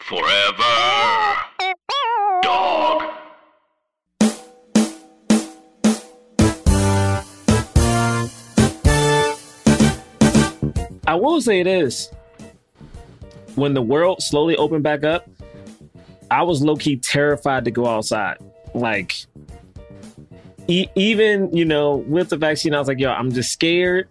[0.00, 1.36] Forever.
[2.42, 3.02] Dog.
[11.06, 12.10] I will say this.
[13.56, 15.28] When the world slowly opened back up,
[16.30, 18.38] I was low key terrified to go outside.
[18.74, 19.16] Like,
[20.68, 24.08] e- even, you know, with the vaccine, I was like, yo, I'm just scared.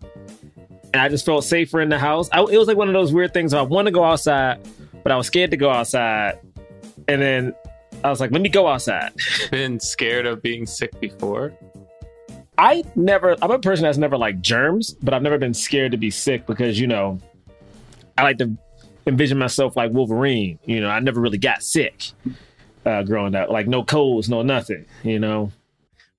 [0.93, 2.29] And I just felt safer in the house.
[2.31, 3.53] I, it was like one of those weird things.
[3.53, 4.59] I want to go outside,
[5.03, 6.39] but I was scared to go outside.
[7.07, 7.55] And then
[8.03, 9.11] I was like, let me go outside.
[9.51, 11.53] Been scared of being sick before?
[12.57, 15.97] I never, I'm a person that's never like germs, but I've never been scared to
[15.97, 17.17] be sick because, you know,
[18.17, 18.51] I like to
[19.07, 20.59] envision myself like Wolverine.
[20.65, 22.11] You know, I never really got sick
[22.85, 25.53] uh, growing up, like no colds, no nothing, you know.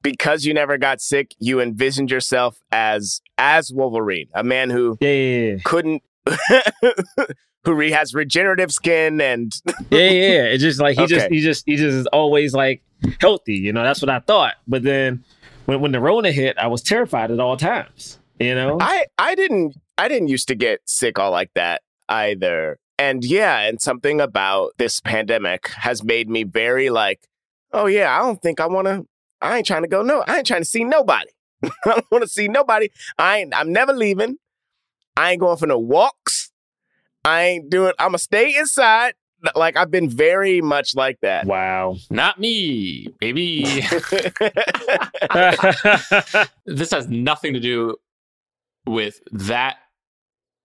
[0.03, 5.11] Because you never got sick, you envisioned yourself as as Wolverine, a man who Yeah,
[5.11, 5.57] yeah, yeah.
[5.63, 6.03] couldn't
[7.65, 9.53] who re- has regenerative skin and
[9.91, 10.45] yeah, yeah.
[10.45, 12.83] It's just like he just he just he just is always like
[13.21, 13.83] healthy, you know.
[13.83, 14.55] That's what I thought.
[14.67, 15.25] But then
[15.67, 18.19] when when the Rona hit, I was terrified at all times.
[18.39, 22.79] You know, I I didn't I didn't used to get sick all like that either.
[22.99, 27.27] And yeah, and something about this pandemic has made me very like,
[27.73, 29.07] oh yeah, I don't think I want to.
[29.41, 30.03] I ain't trying to go.
[30.03, 31.31] No, I ain't trying to see nobody.
[31.65, 32.91] I don't want to see nobody.
[33.19, 33.55] I ain't.
[33.55, 34.37] I'm never leaving.
[35.17, 36.51] I ain't going for no walks.
[37.25, 37.93] I ain't doing.
[37.99, 39.15] I'ma stay inside.
[39.55, 41.47] Like I've been very much like that.
[41.47, 41.97] wow.
[42.11, 43.63] Not me, baby.
[46.67, 47.97] this has nothing to do
[48.87, 49.79] with that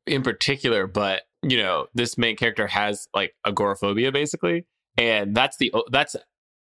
[0.07, 4.65] in particular, but you know, this main character has like agoraphobia basically,
[4.97, 6.15] and that's the that's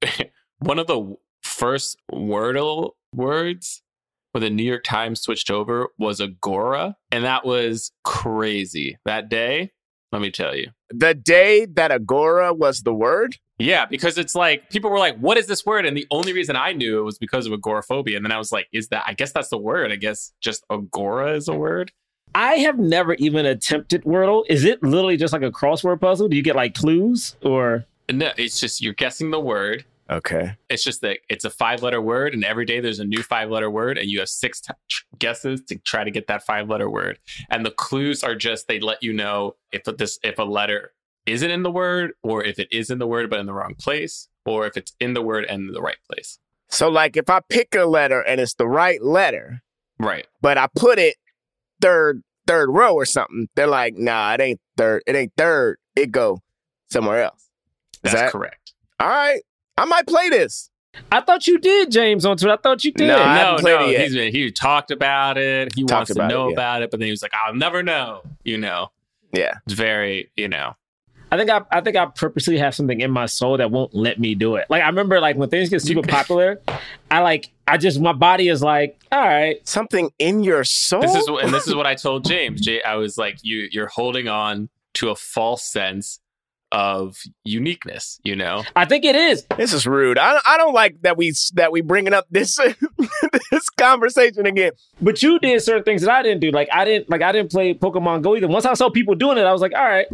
[0.60, 3.82] one of the first Wordle words
[4.32, 9.72] when the New York Times switched over was agora, and that was crazy that day.
[10.12, 10.70] Let me tell you.
[10.90, 13.36] the day that agora was the word.
[13.58, 16.56] Yeah, because it's like people were like, "What is this word?" And the only reason
[16.56, 18.16] I knew it was because of agoraphobia.
[18.16, 19.04] And then I was like, "Is that?
[19.06, 19.92] I guess that's the word.
[19.92, 21.92] I guess just agora is a word."
[22.34, 24.44] I have never even attempted Wordle.
[24.48, 26.28] Is it literally just like a crossword puzzle?
[26.28, 27.84] Do you get like clues or?
[28.10, 29.84] No, it's just you're guessing the word.
[30.10, 30.56] Okay.
[30.70, 33.50] It's just that it's a five letter word, and every day there's a new five
[33.50, 34.72] letter word, and you have six t-
[35.18, 37.18] guesses to try to get that five letter word.
[37.50, 40.92] And the clues are just they let you know if this if a letter
[41.26, 43.74] isn't in the word, or if it is in the word but in the wrong
[43.78, 46.38] place, or if it's in the word and the right place.
[46.70, 49.60] So like if I pick a letter and it's the right letter,
[49.98, 50.26] Right.
[50.40, 51.16] but I put it
[51.82, 55.02] third third row or something, they're like, nah, it ain't third.
[55.06, 55.76] It ain't third.
[55.94, 56.40] It go
[56.90, 57.50] somewhere else.
[58.04, 58.72] Is That's that correct.
[58.98, 59.42] all right?
[59.78, 60.70] I might play this.
[61.12, 62.54] I thought you did, James, on Twitter.
[62.54, 63.06] I thought you did.
[63.08, 65.72] No, I no, haven't played no, it he's been, he talked about it.
[65.74, 66.54] He Talked wants to know it, yeah.
[66.54, 68.90] about it, but then he was like, "I'll never know." You know,
[69.32, 69.52] Yeah.
[69.66, 70.74] it's very, you know,
[71.30, 74.18] I think I, I think I purposely have something in my soul that won't let
[74.18, 74.66] me do it.
[74.70, 76.60] Like I remember, like when things get super popular,
[77.10, 81.02] I like I just my body is like, all right, Something in your soul.
[81.02, 82.60] this is and this is what I told James.
[82.62, 86.18] Jay, I was like, "You, you're holding on to a false sense
[86.72, 89.44] of uniqueness." You know, I think it is.
[89.56, 90.18] this is rude.
[90.18, 92.58] I don't, I don't like that we that we bringing up this
[93.50, 94.72] this conversation again.
[95.00, 96.50] But you did certain things that I didn't do.
[96.50, 98.48] Like I didn't like I didn't play Pokemon Go either.
[98.48, 100.06] Once I saw people doing it, I was like, all right.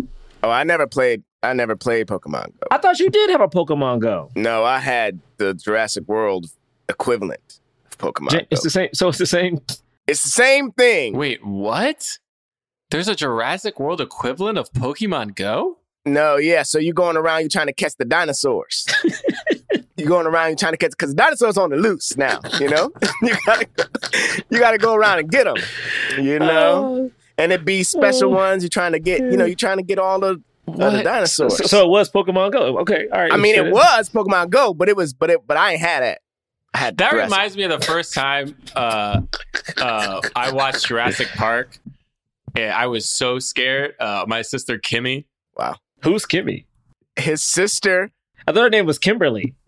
[0.42, 1.22] Oh, I never played.
[1.42, 2.66] I never played Pokemon Go.
[2.70, 4.30] I thought you did have a Pokemon Go.
[4.36, 6.46] No, I had the Jurassic World
[6.88, 7.60] equivalent
[7.90, 8.46] of Pokemon Ja- Go.
[8.50, 8.88] It's the same.
[8.92, 9.60] So it's the same.
[10.06, 11.16] It's the same thing.
[11.16, 12.18] wait, what?
[12.90, 15.78] There's a Jurassic World equivalent of Pokemon Go.
[16.06, 16.62] No, yeah.
[16.62, 18.86] So you're going around, you're trying to catch the dinosaurs.
[19.96, 22.40] you're going around, you're trying to catch because the dinosaurs on the loose now.
[22.60, 22.90] You know,
[23.22, 23.66] you gotta
[24.50, 25.56] you gotta go around and get them.
[26.22, 28.62] You know, and it be special ones.
[28.62, 29.20] You're trying to get.
[29.20, 31.56] You know, you're trying to get all the of the dinosaurs.
[31.58, 32.78] So, so it was Pokemon Go.
[32.80, 33.32] Okay, all right.
[33.32, 33.66] I mean, Shit.
[33.66, 36.18] it was Pokemon Go, but it was, but it, but I ain't had it.
[36.72, 37.32] I had That Jurassic.
[37.32, 39.20] reminds me of the first time uh,
[39.76, 41.78] uh, I watched Jurassic Park.
[42.56, 43.94] And I was so scared.
[44.00, 45.24] Uh, my sister Kimmy.
[46.04, 46.66] Who's Kimmy?
[47.16, 48.10] his sister.
[48.46, 49.54] I thought her name was Kimberly.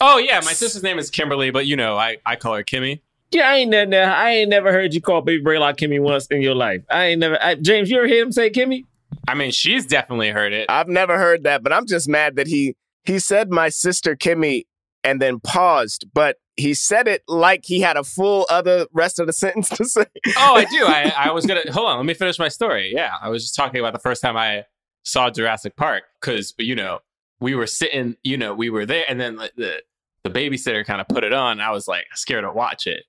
[0.00, 3.00] Oh yeah, my sister's name is Kimberly, but you know I, I call her Kimmy.
[3.30, 6.42] Yeah, I ain't never, I ain't never heard you call Baby Braylock Kimmy once in
[6.42, 6.82] your life.
[6.90, 7.40] I ain't never.
[7.40, 8.86] I, James, you ever hear him say Kimmy?
[9.28, 10.66] I mean, she's definitely heard it.
[10.68, 14.64] I've never heard that, but I'm just mad that he he said my sister Kimmy
[15.04, 19.26] and then paused, but he said it like he had a full other rest of
[19.26, 20.04] the sentence to say.
[20.36, 20.84] oh, I do.
[20.84, 21.96] I, I was gonna hold on.
[21.98, 22.92] Let me finish my story.
[22.94, 24.64] Yeah, I was just talking about the first time I
[25.02, 27.00] saw Jurassic Park because you know
[27.40, 29.82] we were sitting, you know, we were there, and then the the,
[30.24, 31.52] the babysitter kind of put it on.
[31.52, 33.04] And I was like scared to watch it,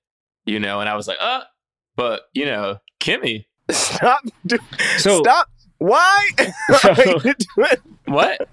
[0.46, 1.42] you know, and I was like, uh,
[1.96, 4.22] but you know, Kimmy, Stop!
[4.46, 4.58] Do,
[4.96, 5.48] So- stop!
[5.78, 6.28] Why?
[8.06, 8.48] what?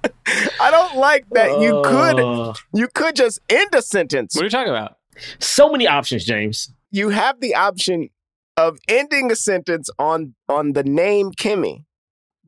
[0.60, 1.60] I don't like that.
[1.62, 4.36] You could Uh, you could just end a sentence.
[4.36, 4.96] What are you talking about?
[5.40, 6.74] so many options, James.
[6.92, 8.10] You have the option
[8.58, 11.86] of ending a sentence on on the name Kimmy,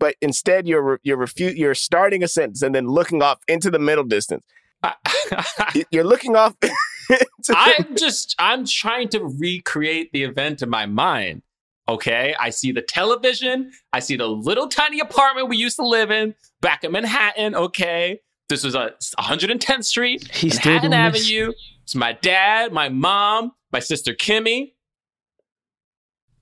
[0.01, 3.79] but instead you're you're refu- you're starting a sentence and then looking off into the
[3.79, 4.43] middle distance.
[4.83, 4.93] I,
[5.73, 6.55] You- You're looking off.
[6.61, 11.43] into- I'm just I'm trying to recreate the event in my mind.
[11.87, 13.71] Okay, I see the television.
[13.93, 17.53] I see the little tiny apartment we used to live in back in Manhattan.
[17.55, 18.19] Okay,
[18.49, 21.23] this was a 110th Street, He's still Manhattan doing this?
[21.25, 21.53] Avenue.
[21.83, 24.73] It's my dad, my mom, my sister Kimmy.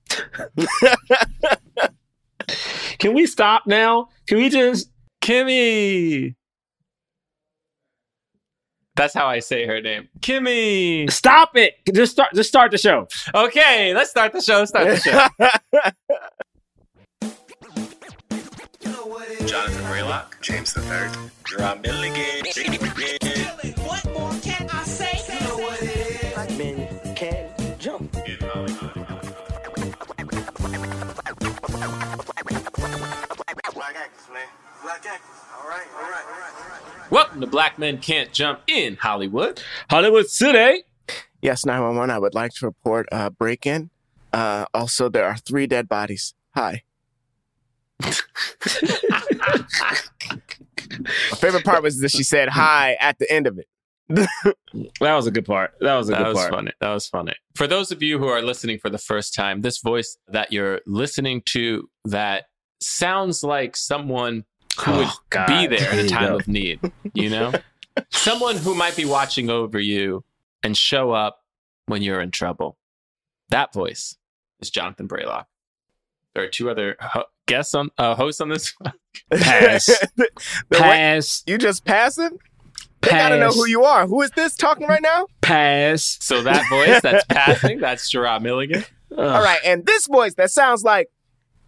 [2.97, 4.09] Can we stop now?
[4.27, 4.89] Can we just?
[5.21, 6.35] Kimmy.
[8.95, 11.09] That's how I say her name, Kimmy.
[11.09, 11.75] Stop it!
[11.93, 12.33] Just start.
[12.33, 13.07] Just start the show.
[13.33, 14.65] Okay, let's start the show.
[14.65, 15.27] Start the show.
[19.45, 21.11] Jonathan Braylock, James the Third,
[21.57, 23.18] Rob Milligan.
[34.89, 35.29] Black actors.
[35.55, 37.11] All right, all right, all right, all right, all right.
[37.11, 39.61] Welcome to Black Men Can't Jump in Hollywood.
[39.87, 40.83] Hollywood City.
[41.43, 42.09] Yes, 911.
[42.09, 43.91] I would like to report a break in.
[44.33, 46.33] Uh, also, there are three dead bodies.
[46.55, 46.81] Hi.
[48.01, 48.09] My
[51.37, 53.67] favorite part was that she said hi at the end of it.
[55.01, 55.73] That was a good part.
[55.81, 56.49] That was a That good was part.
[56.51, 56.71] funny.
[56.81, 57.33] That was funny.
[57.55, 60.81] For those of you who are listening for the first time, this voice that you're
[60.87, 62.45] listening to that
[62.81, 64.45] sounds like someone
[64.79, 65.47] who would Oh, God.
[65.47, 66.79] be there Here in a time of need,
[67.13, 67.53] you know?
[68.09, 70.23] someone who might be watching over you
[70.63, 71.43] and show up
[71.85, 72.77] when you're in trouble.
[73.49, 74.17] That voice
[74.59, 75.45] is Jonathan Braylock.
[76.35, 78.73] There are two other ho- guests on uh, hosts on this.
[79.31, 79.87] Pass.
[80.15, 80.27] The
[80.71, 81.43] way- Pass.
[81.47, 82.37] you just passing?
[83.01, 84.05] They gotta know who you are.
[84.07, 85.25] Who is this talking right now?
[85.41, 86.17] Pass.
[86.21, 88.83] so that voice that's passing, that's Jerah Milligan.
[89.17, 91.09] All right, and this voice that sounds like,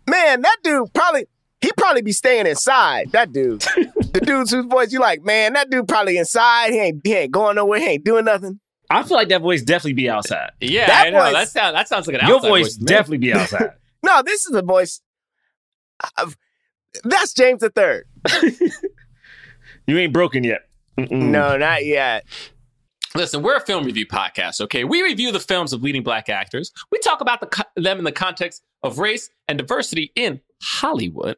[0.09, 1.25] man, that dude probably
[1.61, 3.11] he probably be staying inside.
[3.11, 6.71] That dude, the dudes whose voice you like, man, that dude probably inside.
[6.71, 7.79] He ain't he ain't going nowhere.
[7.79, 8.59] He ain't doing nothing.
[8.89, 10.51] I feel like that voice definitely be outside.
[10.59, 11.23] Yeah, That I know.
[11.23, 13.71] voice- that, sound, that sounds like an Your outside voice definitely be outside.
[14.03, 14.99] No, this is a voice.
[16.17, 16.35] of-
[17.05, 18.05] that's James the Third.
[19.87, 20.61] you ain't broken yet.
[20.97, 21.11] Mm-mm.
[21.29, 22.25] No, not yet.
[23.15, 24.83] Listen, we're a film review podcast, okay?
[24.85, 26.71] We review the films of leading black actors.
[26.91, 31.37] We talk about the, them in the context of race and diversity in Hollywood.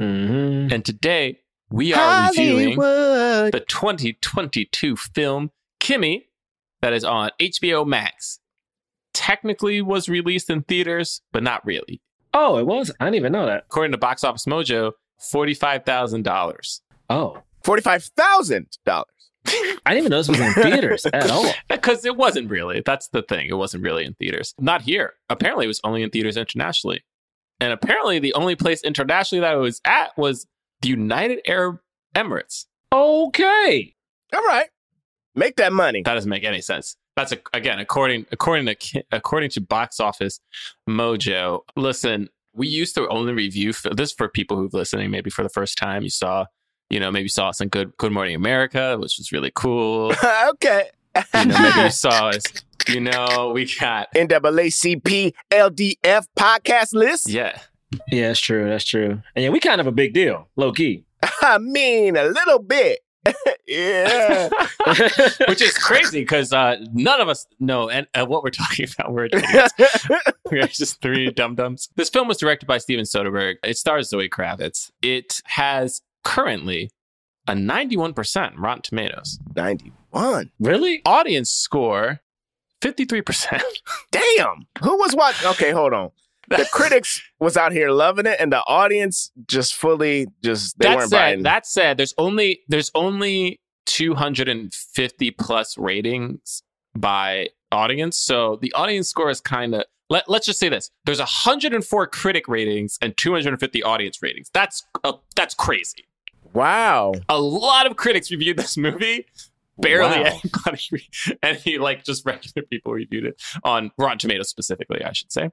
[0.00, 0.72] Mhm.
[0.72, 6.28] And today we are reviewing the 2022 film Kimi
[6.82, 8.40] that is on HBO Max.
[9.12, 12.00] Technically was released in theaters, but not really.
[12.32, 12.90] Oh, it was.
[12.98, 13.64] I didn't even know that.
[13.66, 16.80] According to Box Office Mojo, $45,000.
[17.10, 17.14] Oh.
[17.36, 19.06] Oh, Forty-five thousand dollars.
[19.46, 21.50] I didn't even know this was in theaters at all.
[21.68, 22.82] Because it wasn't really.
[22.84, 23.46] That's the thing.
[23.48, 24.54] It wasn't really in theaters.
[24.58, 25.14] Not here.
[25.30, 27.02] Apparently, it was only in theaters internationally.
[27.64, 30.46] And apparently, the only place internationally that it was at was
[30.82, 31.78] the United Arab
[32.14, 32.66] Emirates.
[32.92, 33.94] Okay.
[34.34, 34.68] All right,
[35.34, 36.02] make that money.
[36.02, 36.94] That doesn't make any sense.
[37.16, 40.40] That's a, again according according to according to Box Office
[40.86, 41.60] Mojo.
[41.74, 45.48] Listen, we used to only review fi- this for people who've listening maybe for the
[45.48, 46.02] first time.
[46.02, 46.44] You saw,
[46.90, 50.12] you know, maybe saw us in Good Good Morning America, which was really cool.
[50.48, 50.90] okay.
[51.16, 52.42] You know, maybe you saw us.
[52.88, 57.28] You know, we got NAACP LDF podcast list.
[57.28, 57.58] yeah.
[58.10, 58.68] Yeah, that's true.
[58.68, 59.22] That's true.
[59.36, 61.04] And yeah, we kind of a big deal, low key.
[61.42, 63.00] I mean, a little bit.
[63.68, 64.48] yeah.
[65.48, 69.12] which is crazy because uh, none of us know and uh, what we're talking about.
[69.12, 69.28] We're.
[70.50, 71.88] We're just three dum dums.
[71.96, 73.54] This film was directed by Steven Soderbergh.
[73.62, 74.90] It stars Zoe Kravitz.
[75.00, 76.90] It has currently
[77.46, 79.38] a 91% Rotten Tomatoes.
[79.56, 79.96] 91.
[80.60, 81.02] Really?
[81.04, 82.20] Audience score
[82.82, 83.60] 53%.
[84.10, 84.66] Damn.
[84.82, 85.48] Who was watching?
[85.50, 86.10] Okay, hold on.
[86.48, 90.96] The critics was out here loving it, and the audience just fully just they that
[90.98, 91.42] weren't said, buying.
[91.44, 96.62] that said, there's only there's only 250 plus ratings
[96.94, 98.18] by audience.
[98.18, 100.90] So the audience score is kind of let, let's just say this.
[101.06, 104.50] There's 104 critic ratings and 250 audience ratings.
[104.52, 106.04] That's uh, that's crazy.
[106.52, 107.14] wow.
[107.30, 109.26] A lot of critics reviewed this movie.
[109.78, 110.40] Barely Wow.
[110.66, 111.08] anybody,
[111.42, 115.50] any like just regular people reviewed it on Rotten Tomatoes specifically, I should say.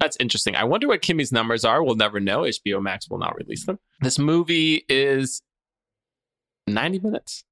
[0.00, 0.54] That's interesting.
[0.54, 1.82] I wonder what Kimi's numbers are.
[1.82, 2.42] We'll never know.
[2.42, 3.80] HBO Max will not release them.
[4.00, 5.42] This movie is
[6.68, 7.44] 90 minutes.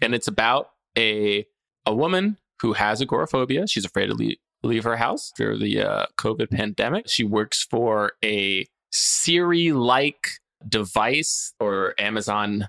[0.00, 1.44] And it's about a
[1.84, 3.66] a woman who has agoraphobia.
[3.66, 7.08] She's afraid to leave, leave her house after the uh, COVID pandemic.
[7.08, 10.28] She works for a Siri like
[10.66, 12.68] device or Amazon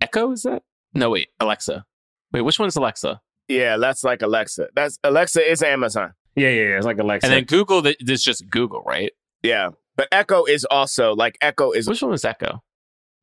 [0.00, 0.62] Echo, is that?
[0.94, 1.84] No, wait, Alexa.
[2.32, 3.20] Wait, which one is Alexa?
[3.48, 4.68] Yeah, that's like Alexa.
[4.74, 6.12] That's Alexa is Amazon.
[6.36, 6.76] Yeah, yeah, yeah.
[6.76, 7.26] It's like Alexa.
[7.26, 9.10] And then Google, th- this is just Google, right?
[9.42, 9.70] Yeah.
[9.96, 12.62] But Echo is also like Echo is Which one was Echo?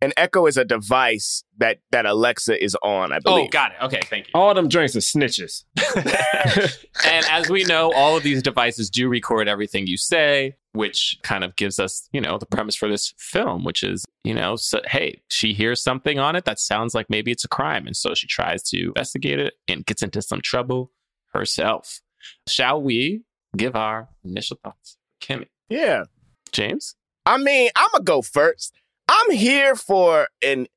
[0.01, 3.45] An Echo is a device that that Alexa is on, I oh, believe.
[3.45, 3.77] Oh, got it.
[3.85, 4.31] Okay, thank you.
[4.35, 5.63] all of them drinks are snitches.
[7.05, 11.43] and as we know, all of these devices do record everything you say, which kind
[11.43, 14.81] of gives us, you know, the premise for this film, which is, you know, so,
[14.85, 17.87] hey, she hears something on it that sounds like maybe it's a crime.
[17.87, 20.91] And so she tries to investigate it and gets into some trouble
[21.33, 22.01] herself.
[22.47, 23.23] Shall we
[23.55, 24.97] give our initial thoughts?
[25.21, 26.03] Kimmy, Yeah.
[26.51, 26.95] James?
[27.25, 28.73] I mean, I'm gonna go first.
[29.19, 30.67] I'm here for an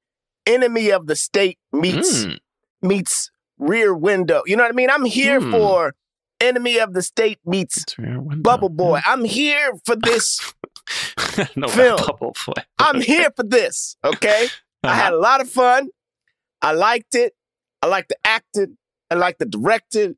[0.46, 2.38] enemy of the state meets Mm,
[2.82, 4.42] meets rear window.
[4.46, 4.90] You know what I mean?
[4.90, 5.50] I'm here Hmm.
[5.52, 5.94] for
[6.40, 8.42] enemy of the state meets it's Rear Window.
[8.42, 9.00] Bubble Boy.
[9.04, 10.38] I'm here for this.
[11.56, 11.98] no, Film.
[11.98, 12.62] Bubble Boy.
[12.78, 13.96] I'm here for this.
[14.04, 14.48] Okay.
[14.82, 15.88] I had a lot of fun.
[16.62, 17.34] I liked it.
[17.82, 18.78] I liked the acting.
[19.10, 20.16] I liked the directing.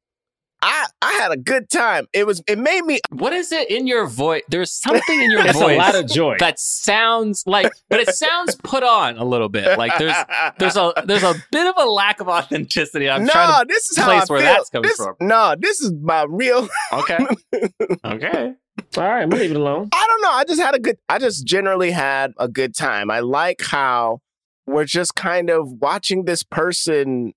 [0.65, 2.07] I I had a good time.
[2.13, 4.43] It was it made me What is it in your voice?
[4.49, 6.37] There's something in your It's voice a lot of joy.
[6.39, 9.77] that sounds like, but it sounds put on a little bit.
[9.77, 10.15] Like there's
[10.59, 13.11] there's a there's a bit of a lack of authenticity.
[13.11, 14.53] I'm no, trying this is how place I where feel.
[14.53, 15.15] that's coming This- from.
[15.21, 16.69] No, this is my real.
[16.93, 17.19] Okay.
[18.05, 18.53] Okay.
[18.97, 19.89] all right, I'm gonna leave it alone.
[19.93, 20.31] I don't know.
[20.31, 20.97] I just had a good.
[21.09, 23.11] I just generally had a good time.
[23.11, 24.21] I like how
[24.67, 27.33] we're just kind of watching this person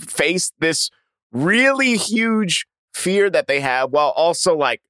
[0.00, 0.90] face this
[1.32, 4.82] really huge fear that they have, while also like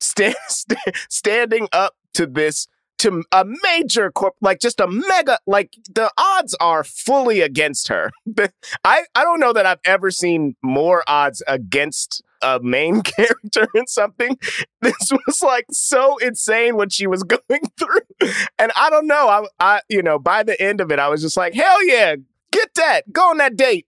[0.00, 0.34] sta-
[1.08, 5.38] standing up to this to a major corp, like just a mega.
[5.46, 8.10] Like the odds are fully against her.
[8.84, 13.86] I I don't know that I've ever seen more odds against a main character in
[13.86, 14.38] something
[14.82, 19.46] this was like so insane what she was going through and i don't know I,
[19.58, 22.16] I you know by the end of it i was just like hell yeah
[22.52, 23.86] get that go on that date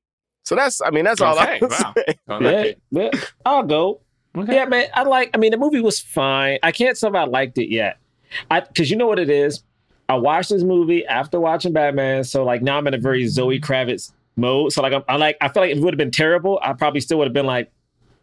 [0.49, 1.95] so that's i mean that's all i Okay, was wow.
[1.95, 2.19] saying.
[2.29, 3.11] On Yeah, yeah,
[3.45, 4.01] I'll go.
[4.37, 4.55] Okay.
[4.55, 4.87] Yeah, man.
[4.95, 5.31] I like.
[5.35, 6.59] I mean, the movie was fine.
[6.63, 7.99] I can't say I liked it yet.
[8.51, 9.63] I because you know what it is.
[10.09, 13.61] I watched this movie after watching Batman, so like now I'm in a very Zoe
[13.61, 14.73] Kravitz mode.
[14.73, 16.73] So like I'm, I'm like I feel like if it would have been terrible, I
[16.73, 17.71] probably still would have been like,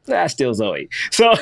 [0.05, 0.89] that's still Zoe.
[1.11, 1.33] So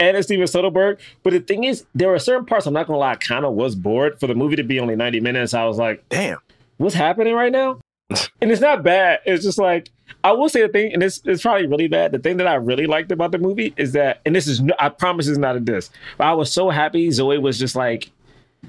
[0.00, 0.98] and it's Steven Soderbergh.
[1.22, 3.52] But the thing is, there were certain parts I'm not gonna lie, I kind of
[3.54, 5.54] was bored for the movie to be only 90 minutes.
[5.54, 6.38] I was like, damn
[6.78, 7.80] what's happening right now?
[8.40, 9.20] and it's not bad.
[9.26, 9.90] It's just like
[10.22, 12.12] I will say the thing, and it's it's probably really bad.
[12.12, 14.74] The thing that I really liked about the movie is that, and this is no,
[14.78, 18.10] I promise it's not a diss, but I was so happy Zoe was just like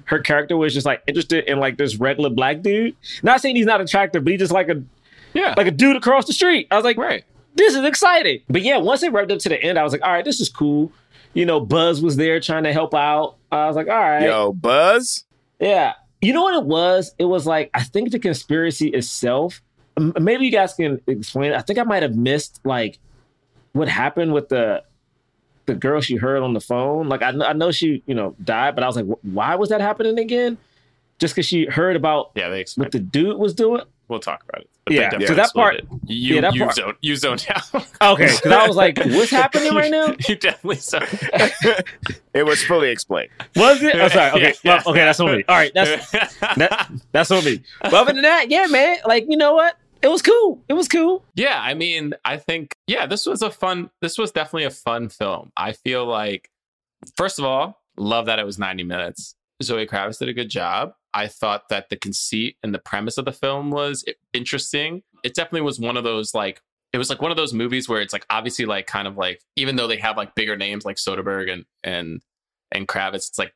[0.06, 2.96] her character was just like interested in like this regular black dude.
[3.24, 4.84] Not saying he's not attractive, but he's just like a
[5.34, 5.54] Yeah.
[5.58, 6.68] like a dude across the street.
[6.72, 7.24] I was like, right.
[7.56, 8.42] this is exciting.
[8.50, 10.40] But yeah, once it wrapped up to the end, I was like, all right, this
[10.40, 10.92] is cool.
[11.34, 13.36] You know, Buzz was there trying to help out.
[13.52, 14.24] I was like, all right.
[14.24, 15.26] yo buzz
[15.60, 15.94] Yeah.
[16.22, 17.14] You know what it was?
[17.20, 19.62] It was like, I think the conspiracy itself,
[20.20, 21.52] maybe you guys can explain.
[21.52, 21.56] it.
[21.56, 23.00] I think I might have missed like
[23.74, 24.84] what happened with the
[25.68, 27.10] the girl she heard on the phone.
[27.10, 29.82] Like, I, I know she, you know, died, but I was like, why was that
[29.82, 30.58] happening again?
[31.20, 33.82] Just because she heard about Yeah, they what the dude was doing?
[34.10, 34.70] We'll talk about it.
[34.86, 37.64] But Yeah, so that part- You, yeah, that you part- zoned you zoned out.
[38.02, 38.28] Okay.
[38.28, 40.16] Because I was like, what's happening right now?
[40.30, 41.08] you definitely zoned.
[42.34, 43.96] it was fully explained Was it?
[43.96, 44.32] Oh, sorry.
[44.32, 44.54] Okay.
[44.64, 44.82] Yeah.
[44.86, 45.44] Well, okay, that's on me.
[45.50, 45.72] All right.
[45.74, 47.62] That's that, that's on me.
[47.82, 48.98] But other than that, yeah, man.
[49.06, 49.78] Like, you know what?
[50.02, 50.64] It was cool.
[50.70, 51.26] It was cool.
[51.36, 55.10] Yeah, I mean, I think yeah, this was a fun this was definitely a fun
[55.10, 55.52] film.
[55.58, 56.50] I feel like
[57.16, 59.36] first of all, love that it was 90 minutes.
[59.64, 60.94] Zoe Kravitz did a good job.
[61.14, 65.02] I thought that the conceit and the premise of the film was interesting.
[65.24, 66.62] It definitely was one of those like
[66.94, 69.42] it was like one of those movies where it's like obviously like kind of like
[69.56, 72.22] even though they have like bigger names like Soderbergh and and
[72.72, 73.54] and Kravitz, it's like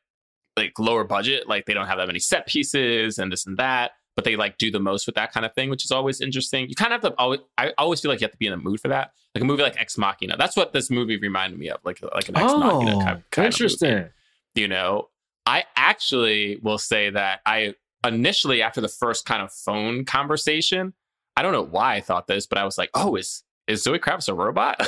[0.56, 3.92] like lower budget, like they don't have that many set pieces and this and that,
[4.16, 6.68] but they like do the most with that kind of thing, which is always interesting.
[6.68, 8.52] You kind of have to always I always feel like you have to be in
[8.52, 9.12] the mood for that.
[9.34, 10.36] Like a movie like Ex Machina.
[10.36, 13.14] That's what this movie reminded me of, like like an Ex Machina Oh, kind, kind
[13.14, 14.08] of movie interesting.
[14.56, 15.08] you know
[15.46, 17.74] i actually will say that i
[18.06, 20.92] initially after the first kind of phone conversation
[21.36, 23.98] i don't know why i thought this but i was like oh is is zoe
[23.98, 24.80] kravitz a robot?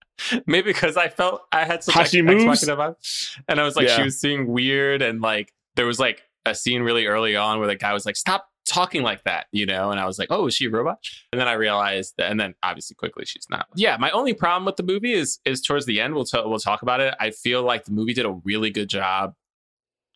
[0.46, 2.68] Maybe because i felt i had How like, she Ex moves?
[3.48, 6.82] And i was like she was seeing weird and like there was like a scene
[6.82, 9.90] really early on where the guy was like stop talking like that you know?
[9.90, 10.98] And i was like oh is she a robot?
[11.32, 13.66] And then i realized that, and then obviously quickly she's not.
[13.74, 16.58] Yeah my only problem with the movie is is towards the end we'll, t- we'll
[16.58, 17.14] talk about it.
[17.20, 19.34] I feel like the movie did a really good job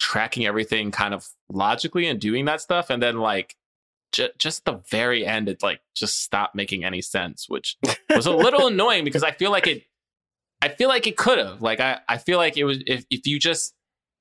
[0.00, 3.54] tracking everything kind of logically and doing that stuff and then like
[4.12, 7.76] j- just the very end it like just stopped making any sense which
[8.08, 9.82] was a little annoying because i feel like it
[10.62, 11.60] i feel like it could have.
[11.60, 13.74] Like i i feel like it was if, if you just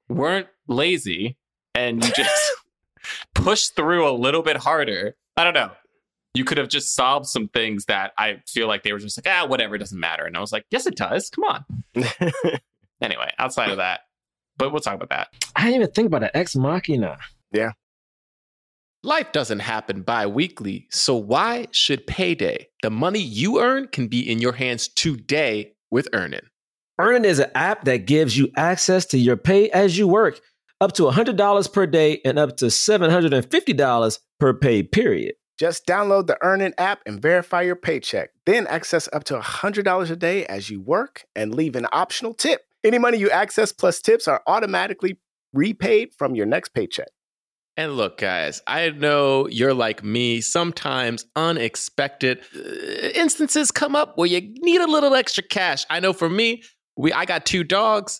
[0.09, 1.38] weren't lazy
[1.74, 2.51] and you just
[3.33, 5.71] pushed through a little bit harder i don't know
[6.33, 9.33] you could have just solved some things that i feel like they were just like
[9.33, 10.25] ah whatever it doesn't matter.
[10.25, 11.29] And i was like yes it does.
[11.29, 11.65] Come on.
[13.01, 14.01] Anyway outside of that
[14.60, 16.36] but we'll talk about that I didn't even think about that.
[16.36, 17.18] Ex Machina.
[17.51, 17.72] Yeah.
[19.04, 22.68] Life doesn't happen bi weekly, so why should payday?
[22.82, 26.48] The money you earn can be in your hands today with Earnin.
[27.00, 30.42] Earnin is an app that gives you access to your pay as you work,
[30.82, 35.36] up to $100 per day and up to $750 per pay period.
[35.58, 38.30] Just download the Earnin app and verify your paycheck.
[38.46, 42.62] Then access up to $100 a day as you work and leave an optional tip.
[42.83, 45.17] Any money you access plus tips are automatically
[45.53, 47.09] repaid from your next paycheck.
[47.75, 50.41] And look, guys, I know you're like me.
[50.41, 52.59] Sometimes unexpected uh,
[53.15, 55.86] instances come up where you need a little extra cash.
[55.89, 56.63] I know for me,
[56.98, 58.19] we I got two dogs.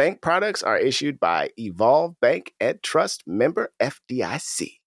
[0.00, 4.78] Bank products are issued by Evolve Bank and Trust member FDIC.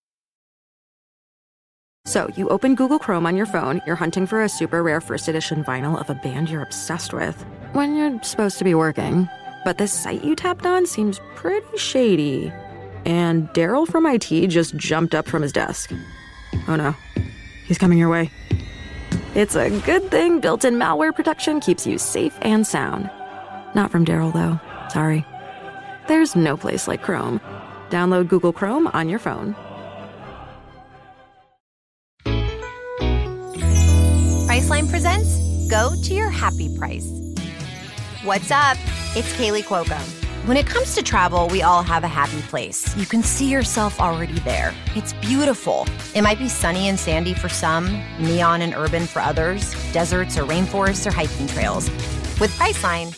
[2.03, 5.27] So, you open Google Chrome on your phone, you're hunting for a super rare first
[5.27, 7.39] edition vinyl of a band you're obsessed with,
[7.73, 9.29] when you're supposed to be working.
[9.63, 12.51] But this site you tapped on seems pretty shady.
[13.05, 15.91] And Daryl from IT just jumped up from his desk.
[16.67, 16.95] Oh no,
[17.67, 18.31] he's coming your way.
[19.35, 23.11] It's a good thing built in malware protection keeps you safe and sound.
[23.75, 24.72] Not from Daryl, though.
[24.89, 25.25] Sorry.
[26.07, 27.39] There's no place like Chrome.
[27.89, 29.55] Download Google Chrome on your phone.
[34.47, 37.09] Priceline presents Go to Your Happy Price.
[38.23, 38.77] What's up?
[39.15, 39.99] It's Kaley Cuoco.
[40.47, 42.95] When it comes to travel, we all have a happy place.
[42.97, 44.73] You can see yourself already there.
[44.95, 45.87] It's beautiful.
[46.13, 50.43] It might be sunny and sandy for some, neon and urban for others, deserts or
[50.43, 51.89] rainforests or hiking trails.
[52.39, 53.17] With Priceline,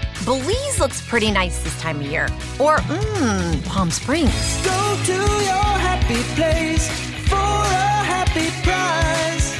[0.25, 2.25] Belize looks pretty nice this time of year.
[2.59, 4.31] Or, mmm, Palm Springs.
[4.63, 6.89] Go to your happy place
[7.27, 9.57] for a happy price.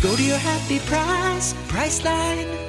[0.00, 2.62] Go to your happy price, Priceline.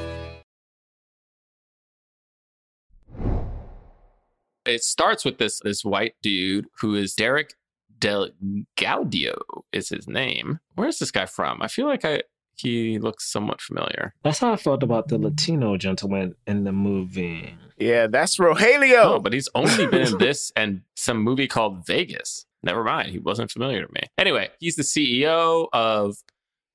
[4.65, 7.53] it starts with this this white dude who is Derek
[7.99, 8.29] Del
[8.77, 9.35] Gaudio
[9.71, 10.59] is his name.
[10.75, 11.61] Where's this guy from?
[11.61, 12.23] I feel like I
[12.55, 14.13] he looks somewhat familiar.
[14.23, 17.55] That's how I felt about the Latino gentleman in the movie.
[17.77, 19.03] Yeah, that's Rogelio.
[19.03, 22.45] Oh, but he's only been in this and some movie called Vegas.
[22.61, 23.09] Never mind.
[23.09, 24.01] He wasn't familiar to me.
[24.17, 26.15] Anyway, he's the CEO of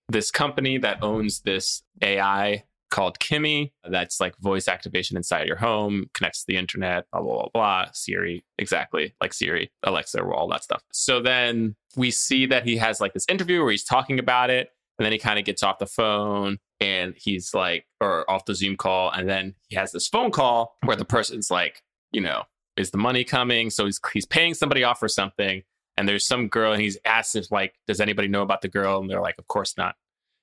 [0.08, 3.72] this company that owns this AI called Kimi.
[3.88, 7.86] That's like voice activation inside your home, connects to the internet, blah, blah, blah, blah.
[7.92, 10.82] Siri, exactly like Siri, Alexa, all that stuff.
[10.92, 14.70] So then we see that he has like this interview where he's talking about it.
[14.98, 18.54] And then he kind of gets off the phone and he's like, or off the
[18.54, 19.10] Zoom call.
[19.10, 22.42] And then he has this phone call where the person's like, you know,
[22.76, 23.70] is the money coming?
[23.70, 25.62] So he's, he's paying somebody off for something.
[25.96, 29.00] And there's some girl and he's asked if like, does anybody know about the girl?
[29.00, 29.94] And they're like, of course not.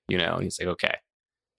[0.08, 0.96] You know, and he's like, okay.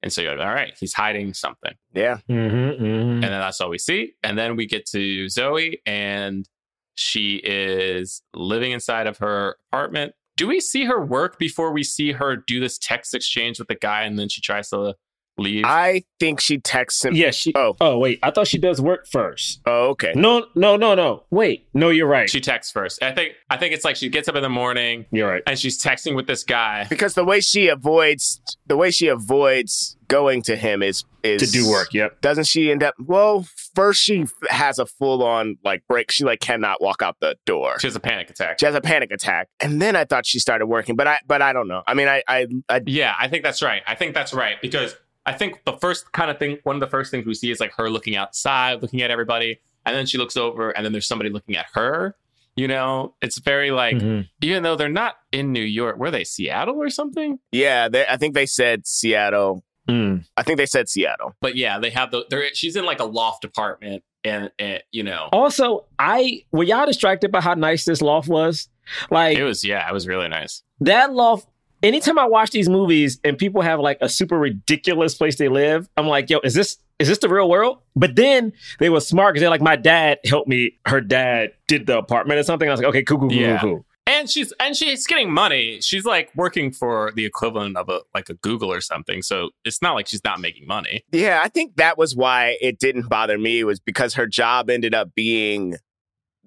[0.02, 1.72] And so you're like, all right, he's hiding something.
[1.92, 2.18] Yeah.
[2.30, 2.84] Mm-hmm, mm-hmm.
[2.84, 4.12] And then that's all we see.
[4.22, 6.48] And then we get to Zoe and
[6.94, 10.14] she is living inside of her apartment.
[10.36, 13.74] Do we see her work before we see her do this text exchange with the
[13.74, 14.94] guy and then she tries to
[15.38, 15.64] leave?
[15.66, 17.14] I think she texts him.
[17.14, 17.52] Yeah, she.
[17.54, 17.76] Oh.
[17.80, 18.18] Oh, wait.
[18.22, 19.60] I thought she does work first.
[19.66, 20.12] Oh, okay.
[20.14, 21.24] No, no, no, no.
[21.30, 21.68] Wait.
[21.74, 22.28] No, you're right.
[22.28, 23.02] she texts first.
[23.02, 25.42] I think I think it's like she gets up in the morning you're right.
[25.46, 26.86] and she's texting with this guy.
[26.88, 31.50] Because the way she avoids the way she avoids going to him is is To
[31.50, 31.92] do work.
[31.92, 32.20] Yep.
[32.20, 32.94] Doesn't she end up?
[33.00, 36.12] Well, first she has a full on like break.
[36.12, 37.78] She like cannot walk out the door.
[37.80, 38.60] She has a panic attack.
[38.60, 41.42] She has a panic attack, and then I thought she started working, but I but
[41.42, 41.82] I don't know.
[41.86, 43.82] I mean, I I, I Yeah, I think that's right.
[43.86, 44.96] I think that's right because
[45.26, 47.60] I think the first kind of thing, one of the first things we see is
[47.60, 51.06] like her looking outside, looking at everybody, and then she looks over, and then there's
[51.08, 52.14] somebody looking at her.
[52.54, 54.28] You know, it's very like, Mhm.
[54.40, 57.38] even though they're not in New York, were they Seattle or something?
[57.52, 59.62] yeah, they, I think they said Seattle.
[59.88, 60.24] Mm.
[60.36, 61.34] I think they said Seattle.
[61.40, 62.24] But yeah, they have the.
[62.30, 66.86] They're, she's in like a loft apartment, and, and you know, Also, I were y'all
[66.86, 68.68] distracted by how nice this loft was?
[69.10, 70.62] Like it was yeah, it was really nice.
[70.80, 71.46] that loft.
[71.86, 75.88] Anytime I watch these movies and people have like a super ridiculous place they live,
[75.96, 77.78] I'm like, yo, is this is this the real world?
[77.94, 80.78] But then they were smart because they're like, my dad helped me.
[80.86, 82.68] Her dad did the apartment or something.
[82.68, 83.60] I was like, okay, cool, cool, cool, Yeah.
[83.60, 83.86] cool, cool.
[84.08, 85.80] And she's and she's getting money.
[85.80, 89.20] She's like working for the equivalent of a like a Google or something.
[89.22, 91.04] So it's not like she's not making money.
[91.12, 94.94] Yeah, I think that was why it didn't bother me was because her job ended
[94.94, 95.76] up being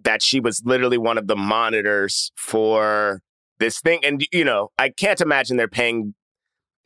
[0.04, 3.21] that she was literally one of the monitors for
[3.60, 6.13] this thing and you know, I can't imagine they're paying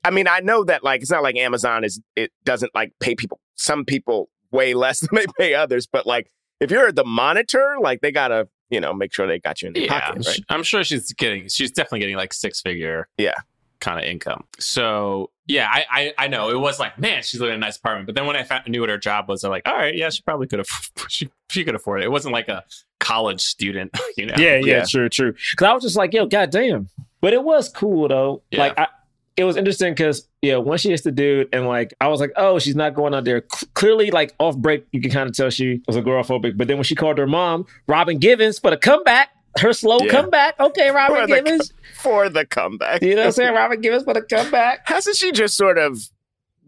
[0.03, 3.15] I mean, I know that like it's not like Amazon is it doesn't like pay
[3.15, 7.77] people some people way less than they pay others, but like if you're the monitor,
[7.81, 10.25] like they got to, you know, make sure they got you in the Yeah, pocket,
[10.25, 10.39] right?
[10.49, 11.47] I'm sure she's getting.
[11.47, 13.07] She's definitely getting like six figure.
[13.17, 13.36] Yeah.
[13.83, 14.45] Kind of income.
[14.59, 17.75] So yeah, I, I I know it was like man, she's living in a nice
[17.75, 18.05] apartment.
[18.05, 20.09] But then when I found, knew what her job was, I'm like, all right, yeah,
[20.09, 20.67] she probably could have.
[21.09, 22.05] She she could afford it.
[22.05, 22.63] It wasn't like a
[23.01, 24.35] college student, you know.
[24.37, 24.85] Yeah, yeah, Yeah.
[24.85, 25.33] true, true.
[25.51, 26.87] Because I was just like, yo, goddamn.
[27.19, 28.41] But it was cool though.
[28.51, 28.59] Yeah.
[28.59, 28.87] Like, I,
[29.35, 32.31] it was interesting because yeah, once she hits the dude, and like, I was like,
[32.37, 33.43] oh, she's not going out there.
[33.53, 36.55] C- clearly, like off break, you can kind of tell she was agoraphobic.
[36.55, 40.11] But then when she called her mom, Robin Givens, for the comeback, her slow Yeah.
[40.11, 40.59] comeback.
[40.59, 41.73] Okay, Robin For the Givens.
[42.01, 43.01] For the comeback.
[43.01, 43.53] You know what I'm saying?
[43.55, 44.87] Robin Givens for the comeback.
[44.87, 45.99] Hasn't she just sort of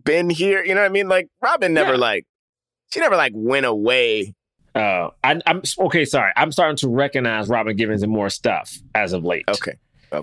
[0.04, 0.64] been here?
[0.64, 1.08] You know what I mean?
[1.08, 1.98] Like Robin never Yeah.
[2.00, 2.26] like
[2.94, 4.34] she never like went away.
[4.76, 6.04] Oh, I, I'm okay.
[6.06, 9.46] Sorry, I'm starting to recognize Robin Givens in more stuff as of late.
[9.48, 9.74] Okay.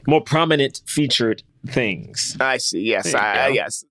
[0.06, 2.36] more prominent featured things.
[2.40, 2.80] I see.
[2.80, 3.84] Yes, There you I, yes.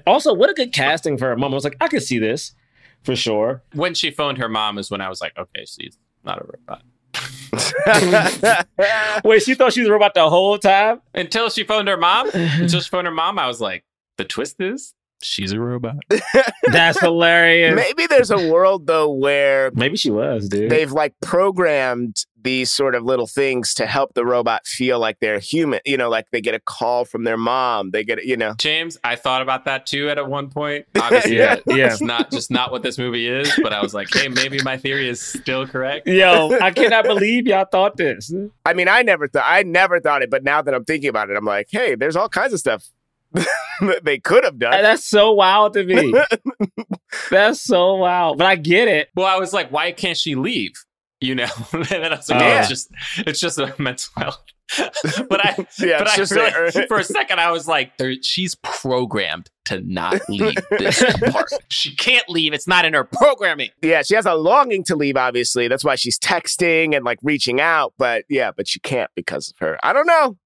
[0.06, 1.52] Also, what a good casting for her mom.
[1.52, 2.54] I was like, I could see this
[3.02, 3.62] for sure.
[3.74, 6.82] When she phoned her mom is when I was like, okay, she's not a robot.
[9.24, 11.00] Wait, she thought she was a robot the whole time?
[11.14, 12.30] Until she phoned her mom.
[12.34, 13.84] until she phoned her mom, I was like,
[14.16, 15.96] the twist is she's a robot.
[16.64, 17.76] That's hilarious.
[17.76, 20.70] Maybe there's a world though where Maybe she was, dude.
[20.70, 25.38] they've like programmed these sort of little things to help the robot feel like they're
[25.38, 25.80] human.
[25.84, 27.90] You know, like they get a call from their mom.
[27.90, 30.86] They get, you know, James, I thought about that too at one point.
[31.00, 31.92] Obviously, Yeah, that- yeah.
[31.92, 34.76] it's not just not what this movie is, but I was like, hey, maybe my
[34.76, 36.06] theory is still correct.
[36.06, 38.32] Yo, I cannot believe y'all thought this.
[38.66, 41.30] I mean, I never thought, I never thought it, but now that I'm thinking about
[41.30, 42.84] it, I'm like, hey, there's all kinds of stuff
[43.34, 44.72] that they could have done.
[44.72, 46.12] That's so wild to me.
[47.30, 48.38] That's so wild.
[48.38, 49.08] But I get it.
[49.14, 50.72] Well, I was like, why can't she leave?
[51.22, 52.46] You know, and then I was like, Oh.
[52.46, 52.60] Yeah.
[52.60, 54.42] it's just it's just a mental health.
[55.28, 56.86] but I, Yeah, but I just really, there.
[56.86, 61.50] for a second, I was like, there, she's programmed to not leave this part.
[61.68, 62.54] She can't leave.
[62.54, 63.68] It's not in her programming.
[63.82, 65.68] yeah, she has a longing to leave, obviously.
[65.68, 67.92] That's why she's texting and like reaching out.
[67.98, 69.78] But yeah, but she can't because of her.
[69.82, 70.38] I don't know.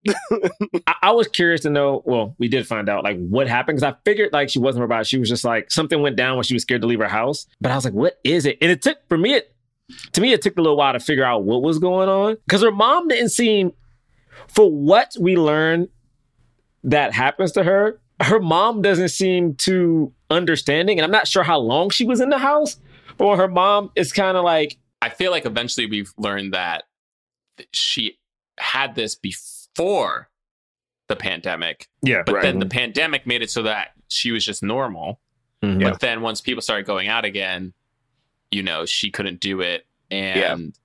[0.89, 2.03] I, I was curious to know.
[2.05, 4.87] Well, we did find out like what happened because I figured like she wasn't a
[4.89, 5.07] robot.
[5.07, 7.47] She was just like something went down when she was scared to leave her house.
[7.61, 8.59] But I was like, what is it?
[8.61, 9.35] And it took for me.
[9.35, 9.53] It
[10.13, 12.63] to me it took a little while to figure out what was going on because
[12.63, 13.73] her mom didn't seem
[14.49, 15.89] for what we learned
[16.85, 18.01] that happens to her.
[18.23, 22.31] her mom doesn't seem too understanding, and I'm not sure how long she was in
[22.31, 22.79] the house.
[23.19, 26.85] Or her mom is kind of like, I feel like eventually we've learned that
[27.73, 28.19] she
[28.59, 30.29] had this before
[31.09, 32.43] the pandemic, yeah, but Right.
[32.43, 35.21] then the pandemic made it so that she was just normal.
[35.63, 35.83] Mhm.
[35.83, 37.73] But then once people started going out again,
[38.51, 40.79] you know, she couldn't do it, and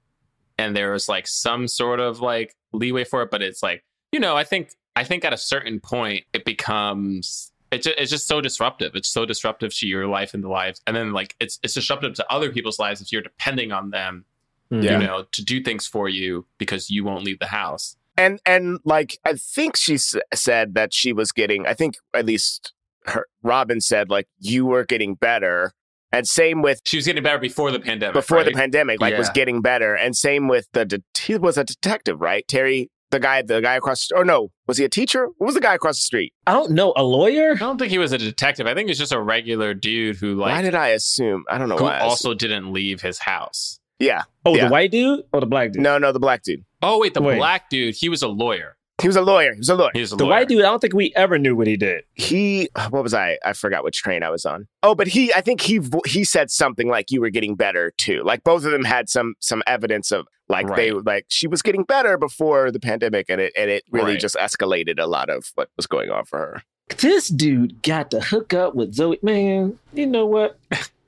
[0.58, 4.20] and there was like some sort of like leeway for it, but it's like you
[4.20, 8.28] know, I think I think at a certain point it becomes it ju- it's just
[8.28, 8.92] so disruptive.
[8.96, 12.14] It's so disruptive to your life and the lives, and then like it's it's disruptive
[12.16, 14.26] to other people's lives if you're depending on them,
[14.70, 14.82] hmm.
[14.82, 15.00] Yeah.
[15.00, 17.96] you know, to do things for you because you won't leave the house.
[18.18, 21.66] and and like I think she s- said that she was getting.
[21.66, 22.74] I think at least
[23.06, 25.74] her Robin said like you were getting better,
[26.12, 28.14] and same with She was getting better before the pandemic.
[28.14, 31.64] before the pandemic, like was getting better, and same with the det- he was a
[31.64, 32.48] detective, right?
[32.48, 34.08] Terry, the guy, the guy across.
[34.08, 35.28] the Or no, was he a teacher?
[35.38, 36.34] What was the guy across the street?
[36.48, 37.52] I don't know, a lawyer.
[37.54, 38.68] I don't think he was a detective.
[38.68, 40.52] I think he was just a regular dude who like.
[40.54, 41.44] why did I assume?
[41.50, 42.00] I don't know who why.
[42.00, 43.80] Also didn't leave his house.
[44.00, 44.66] yeah, Oh, Yeah.
[44.66, 45.82] the white dude or the black dude?
[45.84, 46.64] no, no, the black dude.
[46.82, 47.38] Oh wait, the Wait.
[47.38, 48.76] black dude, he was a lawyer.
[49.02, 49.54] He was a lawyer.
[49.54, 49.92] He was a lawyer.
[49.94, 50.32] He was a the lawyer.
[50.36, 50.60] white dude.
[50.62, 52.04] I don't think we ever knew what he did.
[52.14, 53.38] he what was I?
[53.44, 54.68] I forgot which train I was on.
[54.84, 57.92] Oh, but he I think he vo- he said something like you were getting better
[57.98, 58.22] too.
[58.24, 61.84] Like both of them had some some evidence of like they like she was getting
[61.84, 64.20] better before the pandemic and it and it really Right.
[64.20, 66.64] just escalated a lot of what was going on for her.
[66.98, 69.18] This dude got to hook up with Zoe.
[69.24, 70.58] Man, you know what?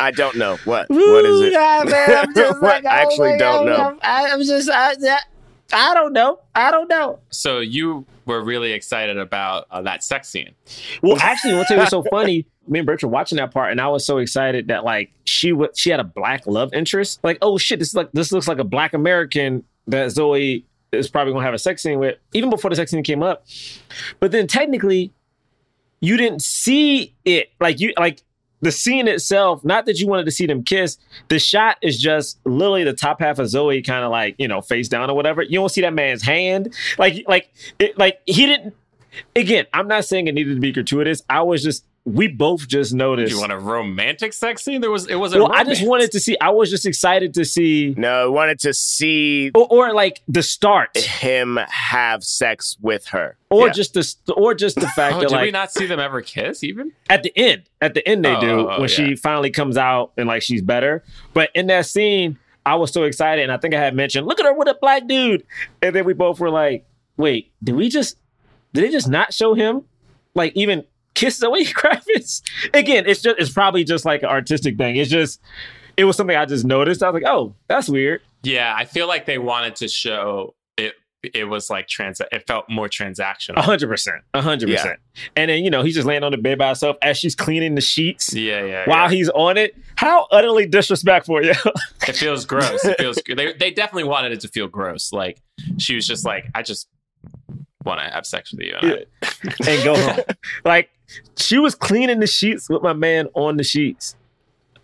[0.00, 1.52] I don't know what what is it.
[1.52, 2.84] Yeah, man, I'm just What?
[2.84, 3.98] like, I actually oh, don't man, know.
[4.02, 5.18] I'm, I'm just, I, I,
[5.72, 6.38] I don't know.
[6.54, 7.18] I don't know.
[7.30, 10.54] So you were really excited about uh, that sex scene.
[11.02, 12.46] Well, actually, what's was so funny?
[12.68, 15.52] Me and Bert were watching that part, and I was so excited that like she
[15.52, 17.18] would she had a black love interest.
[17.24, 21.08] Like, oh shit, this is like this looks like a black American that Zoe is
[21.08, 23.46] probably gonna have a sex scene with, even before the sex scene came up.
[24.20, 25.12] But then technically,
[26.00, 27.50] you didn't see it.
[27.60, 28.22] Like you like
[28.60, 30.98] the scene itself, not that you wanted to see them kiss.
[31.28, 34.60] The shot is just literally the top half of Zoe kind of like, you know,
[34.60, 35.42] face down or whatever.
[35.42, 36.74] You don't see that man's hand.
[36.98, 38.74] Like like it, like he didn't
[39.36, 41.22] again, I'm not saying it needed to be gratuitous.
[41.28, 43.32] I was just we both just Do noticed.
[43.34, 44.80] you want a romantic sex scene?
[44.80, 45.42] There was it wasn't.
[45.44, 46.36] well, I just wanted to see.
[46.40, 50.42] I was just excited to see, No, I wanted to see or, or like the
[50.42, 53.36] start, him have sex with her.
[53.50, 53.72] or Yeah.
[53.72, 56.64] just the, or just the fact Oh, that did we not see them ever kiss?
[56.64, 59.76] Even at the end, at the end they Oh, do oh, when she finally comes
[59.76, 61.04] out and like she's better.
[61.34, 64.40] But in that scene, I was so excited, and I think I had mentioned, "Look
[64.40, 65.44] at her with a black dude,"
[65.80, 68.16] and then we both were like, "Wait, did we just?
[68.74, 69.84] Did they just not show him?
[70.34, 70.84] Like even?"
[71.18, 73.04] Kiss Zoe Kravitz again.
[73.06, 74.96] It's just it's probably just like an artistic thing.
[74.96, 75.40] It's just
[75.96, 77.02] it was something I just noticed.
[77.02, 78.20] I was like, oh, that's weird.
[78.42, 80.94] yeah, I feel like they wanted to show it.
[81.34, 82.20] It was like trans.
[82.30, 83.58] It felt more A transactional.
[83.58, 85.00] hundred percent, a hundred percent.
[85.34, 87.74] And then you know he's just laying on the bed by himself as she's cleaning
[87.74, 88.84] the sheets Yeah, yeah.
[88.88, 89.16] while yeah.
[89.16, 89.74] he's on it.
[89.96, 91.56] How utterly disrespectful, yeah.
[92.06, 92.84] It feels gross.
[92.84, 93.18] It feels.
[93.26, 95.12] They they definitely wanted it to feel gross.
[95.12, 95.42] Like
[95.78, 96.88] she was just like, I just
[97.84, 98.76] want to have sex with you.
[98.80, 99.04] And I-
[99.70, 100.20] and go home.
[100.64, 100.88] like
[101.36, 104.16] she was cleaning the sheets with my man on the sheets.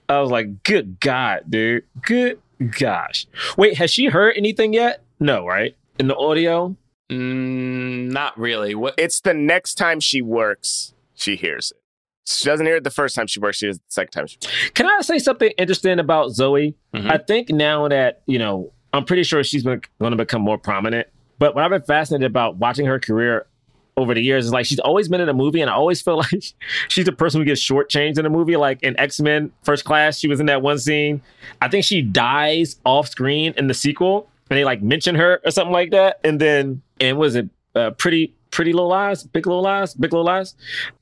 [0.08, 1.84] I was like, good God, dude.
[2.02, 2.38] Good
[2.78, 3.26] gosh.
[3.56, 5.02] Wait, has she heard anything yet?
[5.20, 5.76] No, right?
[5.98, 6.76] In the audio?
[7.10, 8.74] Mm, not really.
[8.74, 8.94] What?
[8.98, 11.78] It's the next time she works, she hears it.
[12.26, 13.58] She doesn't hear it the first time she works.
[13.58, 14.26] She hears it the second time.
[14.26, 14.70] She works.
[14.74, 16.74] Can I say something interesting about Zoe?
[16.94, 17.10] Mhm.
[17.10, 21.08] I think now that, you know, I'm pretty sure she's going to become more prominent.
[21.38, 23.46] But what I've been fascinated about watching her career
[23.96, 26.16] over the years is like she's always been in a movie, and I always feel
[26.32, 26.42] like
[26.88, 28.56] she's the person who gets shortchanged in a movie.
[28.56, 31.22] Like in X Men First Class, she was in that one scene.
[31.60, 35.50] I think she dies off screen in the sequel, and they like mention her or
[35.50, 36.20] something like that.
[36.24, 40.26] And then, and was it uh, Pretty Pretty Little Lies, Big Little Lies, Big Little
[40.26, 40.54] Lies?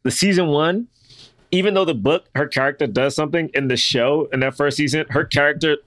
[0.03, 0.89] The season one,
[1.51, 5.07] even though the book, her character does something in the show in that first season,
[5.11, 5.79] her character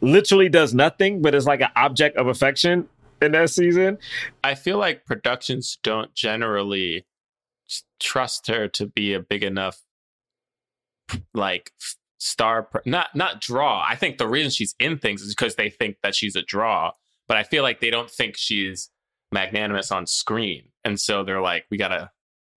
[0.00, 2.88] literally does nothing, but is like an object of affection
[3.20, 3.98] in that season.
[4.44, 7.06] I feel like productions don't generally
[8.00, 9.80] trust her to be a big enough
[11.34, 11.70] like
[12.18, 13.84] star not not draw.
[13.88, 16.92] I think the reason she's in things is because they think that she's a draw,
[17.28, 18.90] but I feel like they don't think she's
[19.32, 20.68] magnanimous on screen.
[20.84, 22.10] And so they're like we got to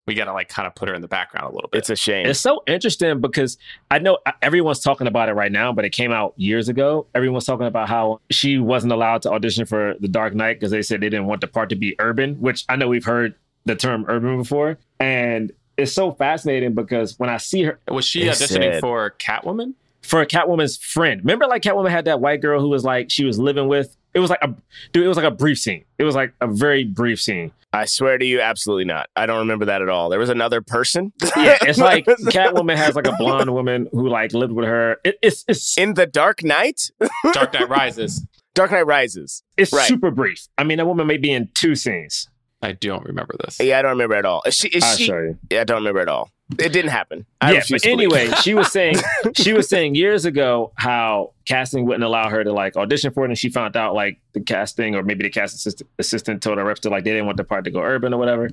[0.09, 1.79] we got to like kind of put her in the background a little bit.
[1.79, 2.27] It's a shame.
[2.27, 3.57] It's so interesting because
[3.91, 7.07] I know uh, everyone's talking about it right now, but it came out years ago.
[7.15, 10.83] Everyone's talking about how she wasn't allowed to audition for The Dark Knight because they
[10.83, 13.35] said they didn't want the part to be urban, which I know we've heard
[13.67, 14.79] the term urban before.
[14.99, 19.15] And it's so fascinating because when I see her was she They auditioning said- for
[19.21, 19.75] Catwoman?
[20.03, 23.25] for a Catwoman's friend, remember like Catwoman had that white girl who was like she
[23.25, 23.95] was living with.
[24.15, 24.55] It was like a
[24.93, 25.05] dude.
[25.05, 25.85] It was like a brief scene.
[25.99, 27.53] It was like a very brief scene.
[27.73, 29.09] I swear to you, absolutely not.
[29.15, 30.09] I don't remember that at all.
[30.09, 31.13] There was another person.
[31.37, 34.97] Yeah, it's like Catwoman has like a blonde woman who like lived with her.
[35.05, 36.91] It, it's it's in the Dark Knight.
[37.33, 38.27] Dark Knight Rises.
[38.55, 39.43] Dark Knight Rises.
[39.57, 39.87] it's Right.
[39.87, 40.49] super brief.
[40.57, 42.29] I mean, that woman may be in two scenes.
[42.61, 43.61] I don't remember this.
[43.61, 44.43] Yeah, I don't remember at all.
[44.45, 44.69] Is she?
[44.69, 45.07] Is I'll she?
[45.07, 45.39] show you.
[45.51, 46.31] Yeah, I don't remember at all.
[46.59, 47.27] It didn't happen.
[47.41, 48.97] I yeah, but anyway, she was saying
[49.37, 53.29] she was saying years ago how casting wouldn't allow her to like audition for it,
[53.29, 56.65] and she found out like the casting or maybe the cast assistant, assistant told her
[56.65, 58.51] reps to like they didn't want the part to go urban or whatever.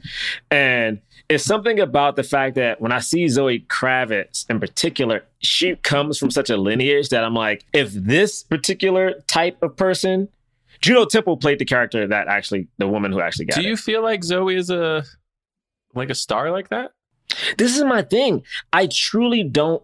[0.52, 5.78] And it's something about the fact that when I see Zoe Kravitz in particular, she
[5.78, 10.28] comes from such a lineage that I'm like, if this particular type of person,
[10.82, 13.68] Juno Temple played the character that actually the woman who actually got Do it.
[13.68, 15.04] you feel like Zoe is a
[15.94, 16.92] like a star like that?
[17.58, 18.44] this is my thing.
[18.72, 19.82] I truly don't.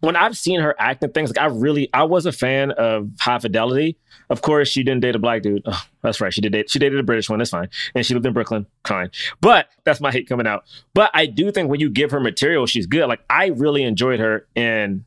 [0.00, 3.08] When I've seen her act and things, like I really, I was a fan of
[3.20, 3.96] High Fidelity.
[4.30, 5.62] Of course, she didn't date a black dude.
[5.64, 6.34] Oh, that's right.
[6.34, 6.68] She did date.
[6.68, 7.38] She dated a British one.
[7.38, 7.68] That's fine.
[7.94, 8.66] And she lived in Brooklyn.
[8.84, 9.10] Fine.
[9.40, 10.64] But that's my hate coming out.
[10.92, 13.06] But I do think when you give her material, she's good.
[13.06, 15.04] Like I really enjoyed her in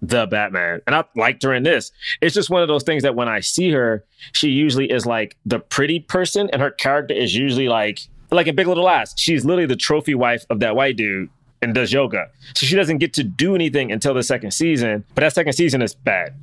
[0.00, 1.90] the Batman, and I liked her in this.
[2.20, 5.36] It's just one of those things that when I see her, she usually is like
[5.46, 9.14] the pretty person, and her character is usually like like in Big Little Lies.
[9.16, 11.30] She's literally the trophy wife of that white dude
[11.62, 12.28] and does yoga.
[12.54, 15.04] So she doesn't get to do anything until the second season.
[15.14, 16.34] But that second season is bad.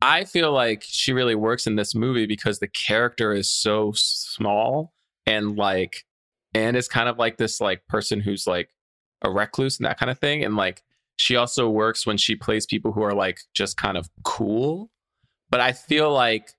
[0.00, 4.92] I feel like she really works in this movie because the character is so small
[5.26, 6.04] and like
[6.54, 8.70] and it's kind of like this like person who's like
[9.22, 10.82] a recluse and that kind of thing and like
[11.16, 14.90] she also works when she plays people who are like just kind of cool
[15.50, 16.50] but I feel like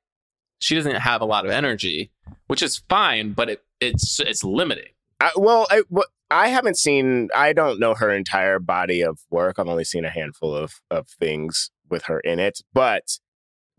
[0.59, 2.11] she doesn't have a lot of energy
[2.47, 4.89] which is fine but it it's it's limiting
[5.19, 7.29] I, well, I, what, I haven't seen.
[7.35, 9.57] I don't know her entire body of work.
[9.57, 12.61] I've only seen a handful of of things with her in it.
[12.73, 13.19] But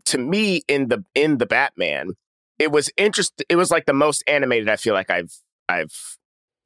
[0.05, 2.13] to me, in the in the Batman,
[2.57, 3.43] it was interest.
[3.49, 4.69] It was like the most animated.
[4.69, 5.33] I feel like I've
[5.69, 6.17] I've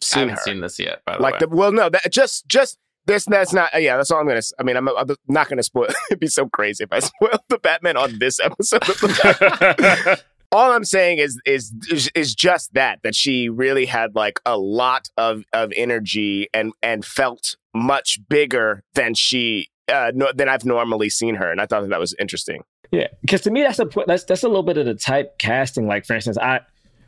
[0.02, 0.44] I seen haven't her.
[0.44, 2.78] seen this yet by the like way the well, no, that just just.
[3.06, 5.64] This that's not yeah that's all I'm gonna s- I mean I'm, I'm not gonna
[5.64, 10.22] spoil it'd be so crazy if I spoiled the Batman on this episode of the
[10.52, 14.58] all I'm saying is is is is just that that she really had like a
[14.58, 20.64] lot of of energy and and felt much bigger than she uh no, than I've
[20.66, 22.64] normally seen her, and I thought that, that was interesting.
[22.92, 25.88] Yeah, because to me that's a that's that's a little bit of the type casting.
[25.88, 26.60] Like for instance, I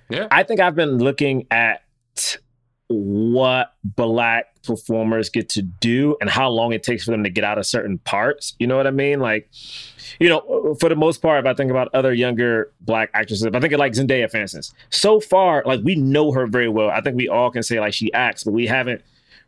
[0.09, 0.27] Yeah.
[0.31, 1.81] I think I've been looking at
[2.87, 7.43] what black performers get to do and how long it takes for them to get
[7.43, 8.55] out of certain parts.
[8.59, 9.19] You know what I mean?
[9.19, 9.49] Like,
[10.19, 13.55] you know, for the most part, if I think about other younger black actresses, if
[13.55, 16.89] I think of like Zendaya, for instance, so far, like we know her very well.
[16.89, 19.01] I think we all can say like she acts, but we haven't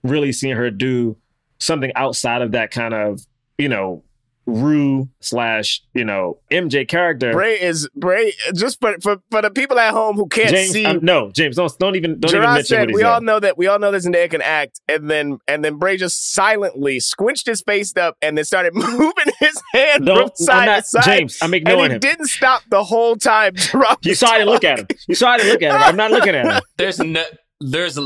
[0.03, 1.17] really seen her do
[1.59, 3.25] something outside of that kind of,
[3.57, 4.03] you know,
[4.47, 7.31] Rue slash, you know, MJ character.
[7.31, 10.85] Bray is Bray just for for, for the people at home who can't James, see.
[10.85, 13.07] um, no, James, don't don't even don't even mention said what we said.
[13.07, 15.97] all know that we all know that Zendaya can act, and then and then Bray
[15.97, 20.65] just silently squinched his face up and then started moving his hand No, from side
[20.67, 21.03] not- to side.
[21.05, 21.99] James, I'm and ignoring he him.
[21.99, 23.55] didn't stop the whole time.
[23.55, 24.87] Gerard You was saw I didn't look at him.
[25.07, 25.81] You saw I didn't look at him.
[25.81, 26.61] I'm not looking at him.
[26.77, 27.23] there's no
[27.61, 27.97] there's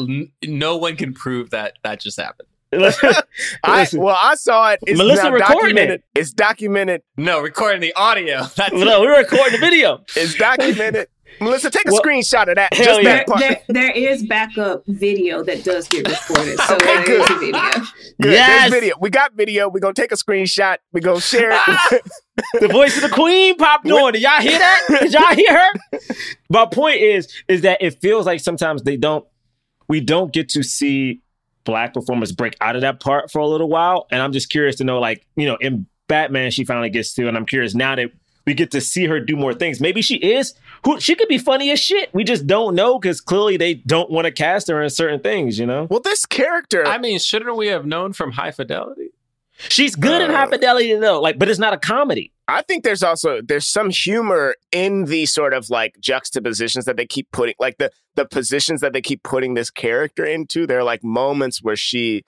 [0.46, 4.80] no one can prove that that just happened I, well, I saw it.
[4.86, 6.00] It's Melissa now recorded documented.
[6.14, 6.20] it.
[6.20, 7.02] It's documented.
[7.18, 10.04] no recording the audio that's no, we were recording the video.
[10.16, 11.08] It's documented.
[11.42, 12.74] Melissa, take a Well, screenshot of that.
[12.74, 13.18] Just yeah.
[13.18, 13.40] that part.
[13.40, 16.60] there, there is backup video that does get recorded.
[16.60, 17.22] So Okay, there good.
[17.22, 17.62] is a video.
[18.22, 18.32] Good.
[18.34, 18.70] Yes.
[18.72, 18.96] There's video.
[19.00, 19.70] We got video.
[19.70, 20.78] We're gonna take a screenshot.
[20.92, 22.02] We're gonna share it.
[22.60, 24.14] The voice of the queen popped on.
[24.14, 24.86] Did y'all hear that?
[25.02, 26.00] Did y'all hear her?
[26.50, 29.26] My point is, is that it feels like sometimes they don't,
[29.88, 31.22] we don't get to see
[31.70, 34.08] black performers break out of that part for a little while.
[34.12, 37.28] And I'm just curious to know, like, you know, in Batman, she finally gets to,
[37.28, 38.12] and I'm curious now that
[38.46, 39.80] we get to see her do more things.
[39.80, 42.12] Maybe she is who she could be funny as shit.
[42.14, 45.60] We just don't know because clearly they don't want to cast her in certain things,
[45.60, 45.88] you know?
[45.90, 46.86] well, this character.
[46.86, 49.12] I mean shouldn't we have known from High Fidelity
[49.68, 52.32] She's good in Uh, high fidelity though, like, but it's not a comedy.
[52.48, 57.06] I think there's also there's some humor in the sort of like juxtapositions that they
[57.06, 60.66] keep putting, like the the positions that they keep putting this character into.
[60.66, 62.24] There are like moments where she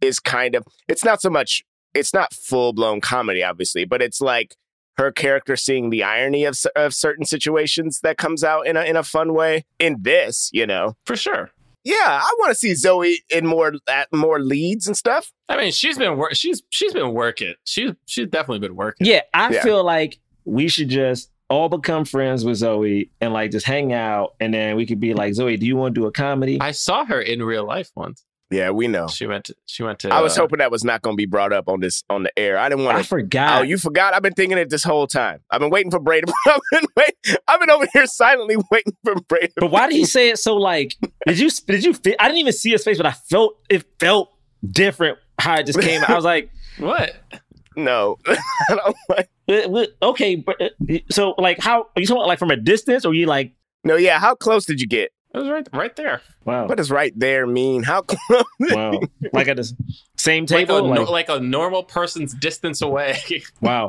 [0.00, 0.66] is kind of.
[0.88, 1.62] It's not so much.
[1.94, 4.56] It's not full blown comedy, obviously, but it's like
[4.96, 8.96] her character seeing the irony of of certain situations that comes out in a in
[8.96, 9.64] a fun way.
[9.78, 11.50] In this, you know, for sure
[11.84, 15.30] yeah, I want to see Zoe in more at more leads and stuff.
[15.48, 19.20] I mean she's been wor- she's she's been working she's she's definitely been working Yeah,
[19.34, 19.62] I Yeah.
[19.62, 24.34] feel like we should just all become friends with Zoe and like just hang out,
[24.40, 26.58] and then we could be like, Zoe, do you want to do a comedy?
[26.60, 29.08] I saw her in real life once Yeah, we know.
[29.08, 29.54] She went to.
[29.66, 30.10] She went to.
[30.12, 32.22] I was uh, hoping that was not going to be brought up on this on
[32.24, 32.58] the air.
[32.58, 33.00] I didn't want to.
[33.00, 33.60] I forgot.
[33.60, 34.14] Oh, you forgot?
[34.14, 35.40] I've been thinking it this whole time.
[35.50, 36.20] I've been waiting for Bray.
[36.46, 39.48] I've been wait, I've been over here silently waiting for Bray.
[39.56, 40.94] But why did he say it so like?
[41.26, 41.94] Did you did you?
[41.94, 44.30] Fe- I didn't even see his face, but I felt it felt
[44.70, 46.02] different how it just came.
[46.02, 46.10] out.
[46.10, 47.12] I was like, What?
[47.76, 48.18] No,
[49.08, 49.28] like.
[49.48, 50.68] "Uh, uh, okay, but uh,
[51.10, 53.52] so like how are you talking like from a distance or you like?
[53.82, 54.20] No, yeah.
[54.20, 55.10] How close did you get?
[55.34, 56.20] It was right, right there.
[56.44, 57.82] Wow, What does right there mean?
[57.82, 58.44] How close?
[58.60, 59.00] wow,
[59.32, 59.68] like at the
[60.16, 60.94] same Like a, table.
[60.94, 63.18] no- Like, like a normal person's distance away.
[63.60, 63.88] wow,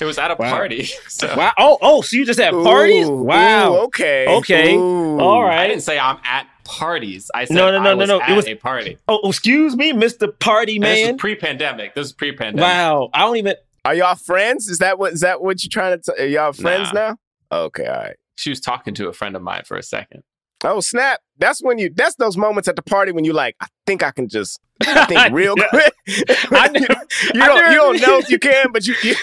[0.00, 0.50] it was at a Wow.
[0.50, 0.84] party.
[1.08, 1.52] So wow.
[1.58, 3.06] Oh, oh, so you just had parties?
[3.08, 3.74] Ooh, Wow.
[3.74, 4.26] ooh, okay.
[4.26, 4.74] Okay.
[4.76, 5.20] Ooh.
[5.20, 7.30] All I didn't say I'm at parties.
[7.34, 8.16] I said No, no, no, I no, was no.
[8.16, 8.96] It at was- a party.
[9.06, 11.94] Oh, excuse me, Mister Party And This is pre-pandemic.
[11.94, 12.62] This is pre-pandemic.
[12.62, 13.54] Wow, I don't even.
[13.84, 14.68] Are y'all friends?
[14.68, 15.12] Is that what?
[15.12, 16.12] Is that what you're trying to?
[16.16, 17.00] T- are y'all friends Nah.
[17.10, 17.16] now?
[17.52, 18.16] Okay, all right.
[18.36, 20.22] She was talking to a friend of mine for a second.
[20.64, 21.20] Oh snap!
[21.38, 21.90] That's when you.
[21.94, 23.54] That's those moments at the party when you like.
[23.60, 25.92] I think I can just I think real quick.
[26.50, 26.80] I knew-
[27.34, 27.70] you I don't.
[27.72, 29.14] You don't know if you can, but you, you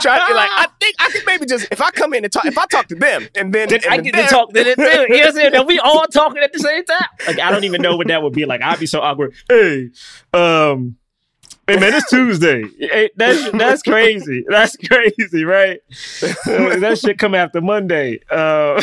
[0.00, 0.26] try.
[0.26, 2.44] You're like, I think I can maybe just if I come in and talk.
[2.44, 4.76] If I talk to them and then, Then and I get to talk to it
[4.76, 4.82] too.
[4.82, 5.54] You know what I'm saying?
[5.54, 7.06] And we all talking at the same time.
[7.26, 8.60] Like I don't even know what that would be like.
[8.62, 9.34] I'd be so awkward.
[9.48, 9.90] Hey,
[10.34, 10.96] um,
[11.66, 12.64] hey man, it's Tuesday.
[12.78, 14.44] Hey, that's that's crazy.
[14.48, 15.80] That's crazy, right?
[16.44, 18.20] That shit come after Monday.
[18.30, 18.82] Uh,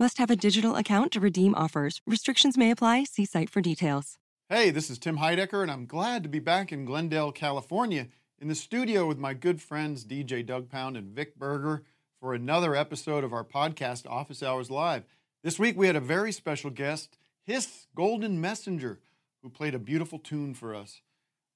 [0.00, 2.00] Must have a digital account to redeem offers.
[2.06, 3.04] Restrictions may apply.
[3.04, 4.16] See site for details.
[4.48, 8.48] Hey, this is Tim Heidecker, and I'm glad to be back in Glendale, California, in
[8.48, 11.82] the studio with my good friends DJ Doug Pound and Vic Berger
[12.18, 15.04] for another episode of our podcast, Office Hours Live.
[15.44, 19.00] This week we had a very special guest, His Golden Messenger,
[19.42, 21.02] who played a beautiful tune for us.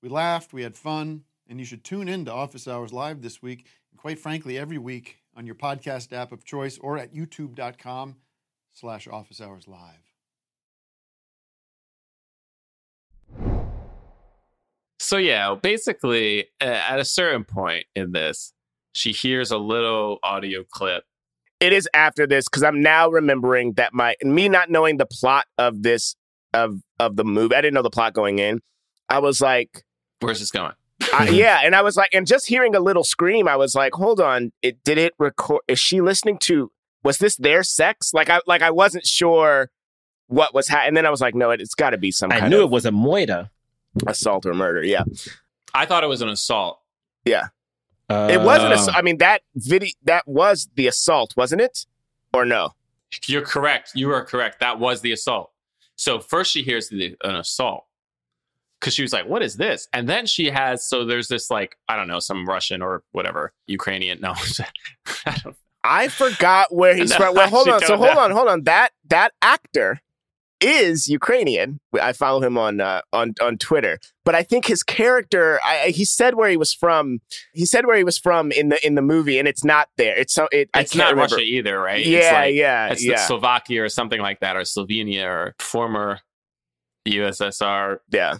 [0.02, 3.40] We laughed, we had fun, and you should tune in to Office Hours Live this
[3.40, 8.16] week, and quite frankly, every week on your podcast app of choice or at youtube.com
[8.74, 10.02] slash office hours live.
[14.98, 18.52] so yeah, basically, uh, at a certain point in this,
[18.92, 21.04] she hears a little audio clip.
[21.60, 25.46] it is after this because I'm now remembering that my me not knowing the plot
[25.58, 26.16] of this
[26.52, 27.54] of of the movie.
[27.54, 28.60] I didn't know the plot going in.
[29.08, 29.84] I was like,
[30.20, 30.72] Where's this going?
[31.12, 33.92] I, yeah, and I was like, and just hearing a little scream, I was like,
[33.94, 35.60] hold on, it did it record?
[35.68, 36.70] Is she listening to?
[37.04, 38.12] Was this their sex?
[38.14, 39.70] Like I like I wasn't sure
[40.26, 40.88] what was happening.
[40.88, 42.58] And then I was like, no, it, it's got to be some I kind knew
[42.64, 43.50] of it was a moida.
[44.06, 44.82] assault or murder.
[44.82, 45.04] Yeah,
[45.74, 46.80] I thought it was an assault.
[47.24, 47.48] yeah.
[48.10, 48.72] it wasn't.
[48.72, 51.86] Uh, ass- I mean that video that was the assault, wasn't it?
[52.32, 52.70] Or no?
[53.26, 53.92] You're correct.
[53.94, 54.58] You are correct.
[54.60, 55.52] That was the assault.
[55.96, 57.84] So first she hears the, an assault
[58.80, 61.76] because she was like, "What is this?" And then she has so there's this like
[61.88, 64.20] I don't know some Russian or whatever Ukrainian.
[64.20, 64.34] No,
[65.26, 65.56] I don't.
[65.84, 67.34] I forgot where he's No, from.
[67.34, 67.80] Well, hold on.
[67.82, 68.20] So hold know.
[68.20, 68.64] on, hold on.
[68.64, 70.00] That that actor
[70.60, 71.78] is Ukrainian.
[72.00, 73.98] I follow him on uh, on on Twitter.
[74.24, 75.60] But I think his character.
[75.64, 77.20] I, I- he said where he was from.
[77.52, 80.16] He said where he was from in the in the movie, and it's not there.
[80.16, 80.48] It's so.
[80.52, 81.34] It, It's not remember.
[81.36, 82.04] Russia either, right?
[82.06, 83.16] Yeah, it's like, yeah, It's yeah.
[83.26, 86.20] Slovakia or something like that, or Slovenia or former
[87.06, 87.98] USSR.
[88.10, 88.36] Yeah,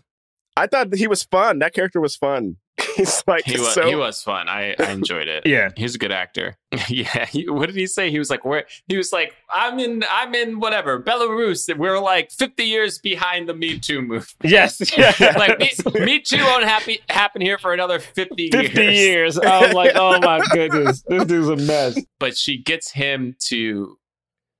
[0.56, 1.58] I thought he was fun.
[1.58, 2.56] That character was fun.
[2.96, 3.86] He's like He was so.
[3.86, 4.48] he was fun.
[4.48, 5.46] I, I enjoyed it.
[5.54, 5.70] Yeah.
[5.76, 6.56] He's a good actor.
[6.88, 7.26] yeah.
[7.26, 8.10] He, what did he say?
[8.10, 11.74] He was like, where he was like, I'm in I'm in whatever, Belarus.
[11.76, 14.34] We're like 50 years behind the Me Too movement.
[14.44, 14.96] Yes.
[14.96, 15.12] Yeah.
[15.36, 18.54] like me, me Too won't happy, happen here for another 50 years.
[18.54, 19.38] 50 years.
[19.38, 21.02] I was like, oh my goodness.
[21.06, 21.98] This dude's a mess.
[22.18, 23.98] But she gets him to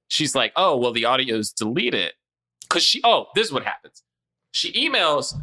[0.09, 2.13] she's like, oh, well, the audio's deleted.
[2.69, 4.03] Cause she oh, this is what happens.
[4.53, 5.35] She emails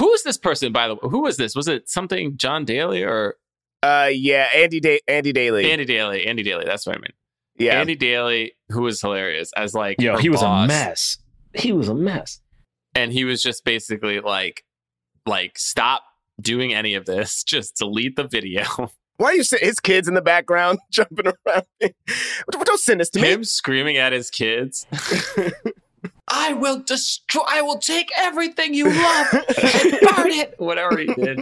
[0.00, 1.00] who is this person, by the way?
[1.02, 1.54] Who was this?
[1.54, 3.36] Was it something John Daly or
[3.82, 5.70] uh, yeah, Andy da- Andy Daly.
[5.70, 6.26] Andy Daly?
[6.26, 7.12] Andy Daly, that's what I mean.
[7.58, 10.64] yeah, Andy Daly, who was hilarious as like Yo, he was boss.
[10.64, 11.18] a mess.
[11.54, 12.40] He was a mess.
[12.94, 14.64] and he was just basically like,
[15.26, 16.02] like stop
[16.40, 18.64] doing any of this, just delete the video.
[19.16, 21.64] why are you saying his kids in the background jumping around?
[22.50, 23.28] Don't send this to me.
[23.32, 24.86] Him screaming at his kids.
[26.28, 27.42] I will destroy.
[27.46, 29.42] I will take everything you love and
[30.16, 30.54] burn it.
[30.58, 31.40] Whatever he did.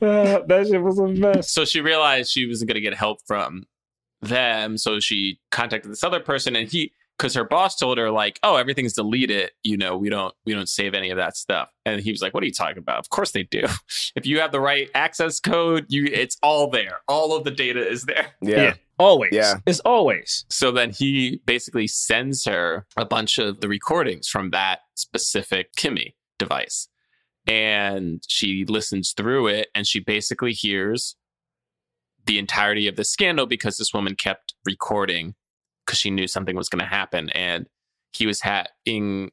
[0.00, 1.50] Uh, that shit was a mess.
[1.50, 3.64] So she realized she wasn't going to get help from
[4.20, 4.78] them.
[4.78, 8.56] So she contacted this other person, and he because her boss told her like, "Oh,
[8.56, 9.50] everything's deleted.
[9.64, 12.34] You know, we don't we don't save any of that stuff." And he was like,
[12.34, 12.98] "What are you talking about?
[12.98, 13.62] Of course they do.
[14.14, 17.00] if you have the right access code, you it's all there.
[17.08, 18.74] All of the data is there." Yeah.
[18.98, 19.30] Always.
[19.32, 19.54] Yeah.
[19.66, 20.44] It's always.
[20.48, 26.16] So then he basically sends her a bunch of the recordings from that specific Kimi
[26.38, 26.88] device.
[27.46, 31.16] And she listens through it and she basically hears
[32.26, 35.34] the entirety of the scandal because this woman kept recording
[35.86, 37.30] because she knew something was going to happen.
[37.30, 37.66] And
[38.12, 39.30] he was having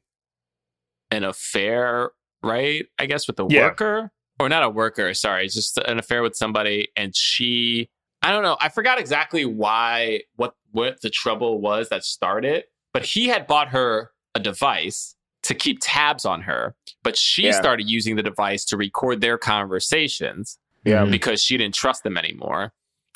[1.10, 2.10] an affair,
[2.42, 2.86] right?
[2.98, 3.64] I guess with a Yeah.
[3.66, 6.88] worker or not a worker, sorry, just an affair with somebody.
[6.96, 7.90] And she,
[8.22, 13.04] I don't know, I forgot exactly why, what, what the trouble was that started, but
[13.04, 15.14] he had bought her a device
[15.44, 17.52] to keep tabs on her, but she Yeah.
[17.52, 21.02] started using the device to record their conversations Yeah.
[21.02, 21.10] Mm-hmm.
[21.12, 22.72] because she didn't trust them anymore.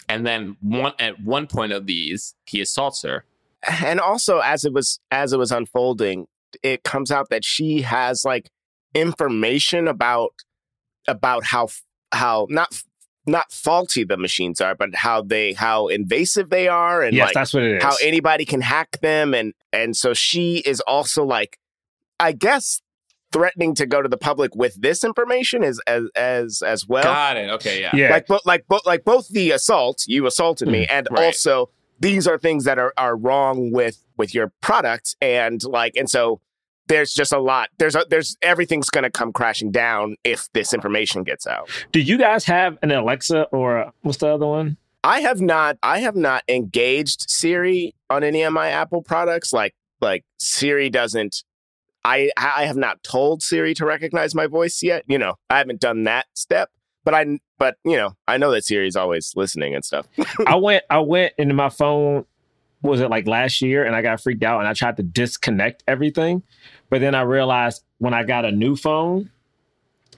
[0.09, 3.25] And then one at one point of these, he assaults her.
[3.83, 6.27] and also as it was as it was unfolding
[6.63, 8.49] it comes out that she has like
[8.95, 10.33] information about
[11.07, 11.69] about how
[12.13, 12.83] how not
[13.27, 17.35] not faulty the machines are but how they how invasive they are and yes, like
[17.35, 17.83] that's what it is.
[17.83, 21.59] how anybody can hack them and and so she is also like
[22.19, 22.81] i guess
[23.33, 27.37] threatening to go to the public with this information as as as as well Got
[27.37, 27.51] it.
[27.51, 27.95] Okay, yeah.
[27.95, 28.11] yeah.
[28.11, 30.93] like both like both like both the assault you assaulted me mm-hmm.
[30.97, 31.27] and Right.
[31.27, 36.11] also these are things that are are wrong with with your product and like and
[36.11, 36.41] so
[36.91, 37.71] there's just a lot.
[37.79, 41.71] There's a, there's everything's going to come crashing down if this information gets out.
[41.93, 44.77] Do you guys have an Alexa or a, what's the other one?
[45.03, 49.51] i have not i have not engaged siri on any of my apple products.
[49.51, 51.43] Like like siri doesn't
[52.05, 55.05] i i have not told siri to recognize my voice yet.
[55.07, 56.71] You know i haven't done that step
[57.03, 60.07] but i but you know i know that siri's always listening and stuff.
[60.47, 62.27] I went I went into my phone
[62.83, 65.83] was it like last year and I got freaked out and I tried to disconnect
[65.87, 66.43] everything.
[66.91, 69.31] But then I realized when I got a new phone,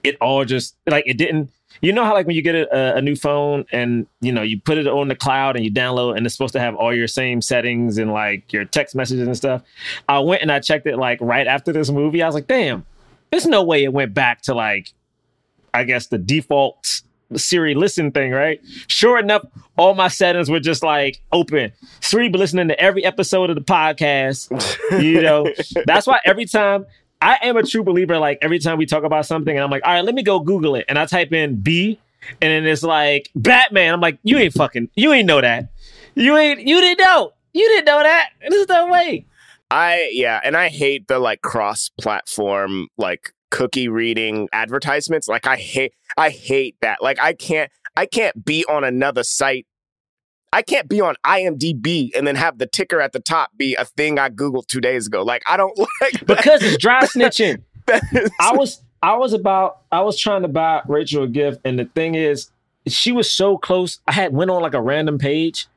[0.03, 1.49] it all just like it didn't
[1.81, 4.59] you know how like when you get a, a new phone and you know you
[4.59, 7.07] put it on the cloud and you download and it's supposed to have all your
[7.07, 9.61] same settings and like your text messages and stuff.
[10.07, 12.21] I went and I checked it like right after this movie.
[12.21, 12.85] I was like, damn,
[13.31, 14.93] there's no way it went back to like
[15.73, 17.01] I guess the default
[17.35, 18.59] Siri listen thing, right?
[18.87, 19.45] Sure enough,
[19.77, 21.71] all my settings were just like open.
[22.01, 24.51] Siri be listening to every episode of the podcast.
[25.01, 25.47] You know,
[25.85, 26.85] that's why every time
[27.21, 29.83] I am a true believer, like every time we talk about something and I'm like,
[29.85, 30.85] all right, let me go Google it.
[30.87, 31.99] And I type in B
[32.41, 33.93] and then it's like Batman.
[33.93, 35.69] I'm like, you ain't fucking, you ain't know that.
[36.15, 37.33] You ain't, you didn't know.
[37.53, 38.29] You didn't know that.
[38.47, 39.25] There's no way.
[39.71, 45.27] I yeah, and I hate the like cross-platform like cookie reading advertisements.
[45.27, 47.03] Like I hate I hate that.
[47.03, 49.67] Like I can't I can't be on another site.
[50.51, 53.85] I can't be on IMDb and then have the ticker at the top be a
[53.85, 55.21] thing I googled 2 days ago.
[55.21, 56.25] Like I don't like that.
[56.25, 57.61] Because it's dry snitching.
[58.39, 61.85] I was I was about I was trying to buy Rachel a gift, and the
[61.85, 62.49] thing is,
[62.87, 63.99] she was so close.
[64.07, 65.67] I had went on like a random page,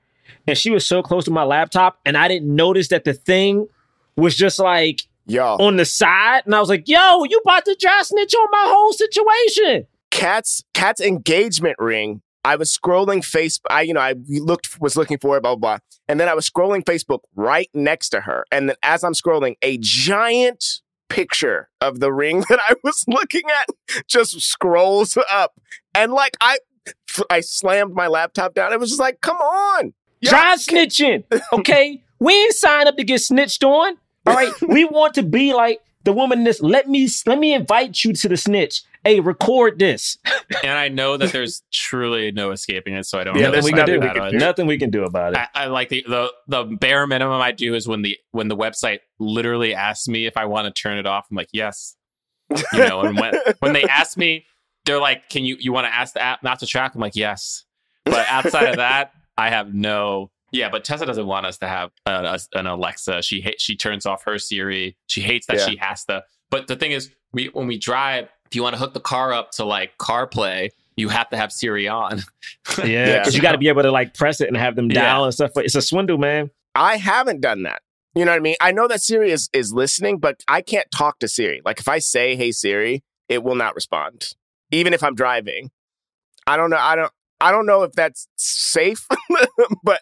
[0.47, 3.69] and she was so close to my laptop, and I didn't notice that the thing
[4.17, 7.77] was just like Yo, on the side, and I was like, "Yo, you about to
[7.79, 12.23] dry snitch on my whole situation?" Cat's Cat's engagement ring.
[12.45, 13.67] I was scrolling Facebook.
[13.71, 16.35] I you know I looked was looking for it, blah blah blah, and then I
[16.35, 21.69] was scrolling Facebook right next to her, and then as I'm scrolling, a giant picture
[21.81, 25.61] of the ring that I was looking at just scrolls up,
[25.95, 26.59] and like I
[27.31, 28.73] I slammed my laptop down.
[28.73, 29.93] It was just like, come on.
[30.23, 32.03] Dry snitching, okay?
[32.19, 33.97] we ain't signed up to get snitched on.
[34.27, 36.39] All right, we want to be like the woman.
[36.39, 38.83] in This let me let me invite you to the snitch.
[39.05, 40.19] Hey, record this.
[40.65, 43.73] And I know that there's truly no escaping it, so I don't Yeah, there's we
[43.73, 44.39] can do.
[44.39, 45.39] Nothing we can do about it.
[45.39, 48.57] I, I like the, the the bare minimum I do is when the when the
[48.57, 51.27] website literally asks me if I want to turn it off.
[51.31, 51.97] I'm like, yes.
[52.73, 54.45] You know, and when when they ask me,
[54.85, 57.17] they're like, "Can you you want to ask the app not to track?" I'm like,
[57.17, 57.65] "Yes."
[58.05, 60.31] But outside of that, I have no.
[60.53, 63.23] Yeah, but Tessa doesn't want us to have an, a- an Alexa.
[63.23, 63.63] She hates.
[63.63, 64.97] She turns off her Siri.
[65.09, 65.67] She hates that Yeah.
[65.67, 66.23] she has to.
[66.51, 69.33] But the thing is, we when we drive, if you want to hook the car
[69.33, 72.23] up to like CarPlay, you have to have Siri on.
[72.79, 73.19] Yeah, Yeah.
[73.19, 75.03] because you got to be able to like press it and have them Yeah.
[75.03, 75.51] dial and stuff.
[75.57, 76.51] It's a swindle, man.
[76.75, 77.83] I haven't done that.
[78.15, 78.57] You know what I mean?
[78.61, 81.61] I know that Siri is, is listening, but I can't talk to Siri.
[81.65, 84.29] Like if I say, hey Siri, it will not respond.
[84.71, 85.71] Even if I'm driving.
[86.47, 86.79] I don't know.
[86.79, 89.07] I don't I don't know if that's safe,
[89.85, 90.01] but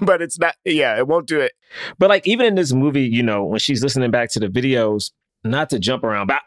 [0.00, 1.52] but it's not yeah, it won't do it.
[1.98, 5.10] But like even in this movie, you know, when she's listening back to the videos,
[5.42, 6.42] not to jump around, but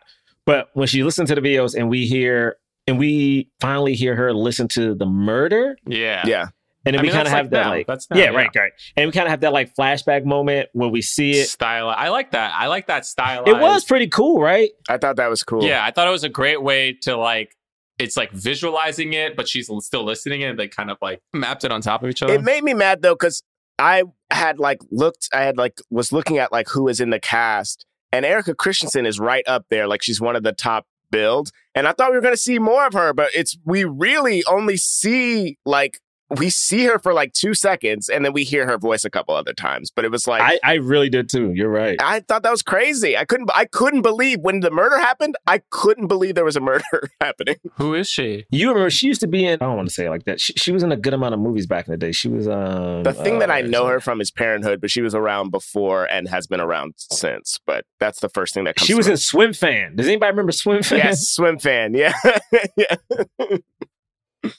[0.45, 2.57] but when she listens to the videos and we hear
[2.87, 6.23] and we finally hear her listen to the murder, yeah.
[6.25, 6.47] Yeah.
[6.85, 7.69] And then I we kind of have like that now.
[7.69, 8.37] like That's now, yeah, yeah.
[8.37, 8.71] right, right.
[8.95, 11.49] And we kind of have that like flashback moment where we see it.
[11.49, 11.89] Style.
[11.89, 12.53] I like that.
[12.55, 13.43] I like that style.
[13.43, 14.69] It was pretty cool, right?
[14.87, 15.65] I thought that was cool.
[15.65, 17.56] Yeah, I thought it was a great way to like.
[17.99, 20.57] It's like visualizing it, but she's still listening it.
[20.57, 22.33] They kind of like mapped it on top of each other.
[22.33, 23.41] It made me mad though because
[23.79, 27.19] I had like looked, I had like was looking at like who is in the
[27.19, 29.87] cast, and Erika Christensen is right up there.
[29.87, 32.59] Like she's one of the top build, and I thought we were going to see
[32.59, 35.99] more of her, but it's we really only see like
[36.29, 39.35] we see her for like two seconds, and then we hear her voice a couple
[39.35, 39.91] other times.
[39.91, 41.53] But it was like I, I really did too.
[41.53, 41.97] You're right.
[42.01, 43.17] I thought that was crazy.
[43.17, 43.49] I couldn't.
[43.55, 45.35] I couldn't believe when the murder happened.
[45.47, 46.83] I couldn't believe there was a murder
[47.21, 47.55] happening.
[47.75, 48.45] Who is she?
[48.49, 49.53] You remember she used to be in.
[49.61, 50.41] I don't want to say it like that.
[50.41, 52.11] She, she was in a good amount of movies back in the day.
[52.11, 53.03] She was um.
[53.03, 56.05] The thing that uh, I know her from is Parenthood, but she was around before
[56.11, 57.59] and has been around since.
[57.65, 58.87] But that's the first thing that comes.
[58.87, 59.95] She was to in Swim Fan.
[59.95, 60.99] Does anybody remember Swim Fan?
[60.99, 61.93] Yes, swim fan.
[61.93, 62.13] Yeah,
[62.77, 62.95] yeah.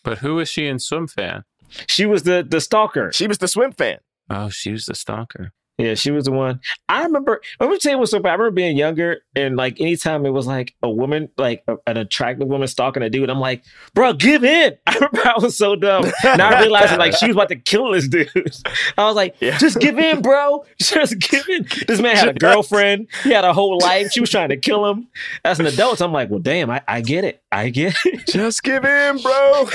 [0.02, 1.44] But who is she in Swim Fan?
[1.88, 3.12] She was the the stalker.
[3.12, 3.98] She was the swim fan.
[4.30, 5.52] Oh, she was the stalker.
[5.78, 6.60] Yeah, she was the one.
[6.88, 7.40] I remember.
[7.60, 8.30] Let me tell you what's so bad.
[8.30, 11.96] I remember being younger and like anytime it was like a woman, like a- an
[11.96, 13.62] attractive woman stalking a dude, I'm like,
[13.94, 14.76] bro, give in.
[14.88, 16.04] I remember I was so dumb.
[16.24, 18.28] Now I realize like she was about to kill this dude.
[18.98, 19.56] I was like, Yeah.
[19.58, 20.64] just give in, bro.
[20.80, 21.66] Just give in.
[21.86, 23.06] This man had a girlfriend.
[23.22, 24.10] He had a whole life.
[24.10, 25.06] She was trying to kill him.
[25.44, 27.40] As an adult, I'm like, well, damn, I, I get it.
[27.52, 28.26] I get it.
[28.26, 29.68] Just give in, bro.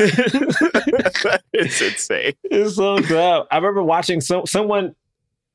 [1.53, 2.33] it's insane.
[2.43, 3.45] It's so dumb.
[3.51, 4.95] I remember watching so someone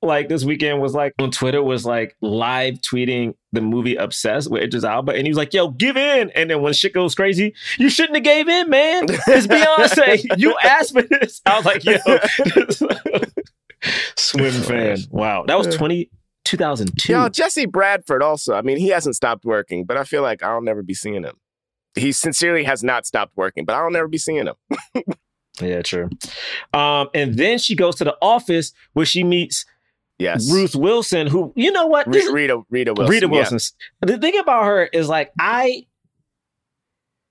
[0.02, 4.62] like this weekend was like on Twitter was like live tweeting the movie Obsessed with
[4.62, 7.54] Idris Elba, and he was like, "Yo, give in." And then when shit goes crazy,
[7.78, 9.06] you shouldn't have gave in, man.
[9.08, 10.38] It's Beyonce.
[10.38, 11.40] you asked for this.
[11.44, 11.96] I was like, "Yo,
[14.16, 16.10] swim fan." Wow, that was 20,
[16.44, 17.12] 2002.
[17.12, 18.54] Yo, Jesse Bradford also.
[18.54, 21.36] I mean, he hasn't stopped working, but I feel like I'll never be seeing him.
[21.94, 24.54] He sincerely has not stopped working, but I'll never be seeing him.
[25.60, 26.08] Yeah, true.
[26.72, 29.64] Um, and then she goes to the office where she meets
[30.18, 32.10] Yes, Ruth Wilson, who you know what?
[32.10, 33.10] This Rita Rita Wilson.
[33.10, 33.32] Rita yeah.
[33.32, 33.58] Wilson.
[34.00, 35.86] The thing about her is like I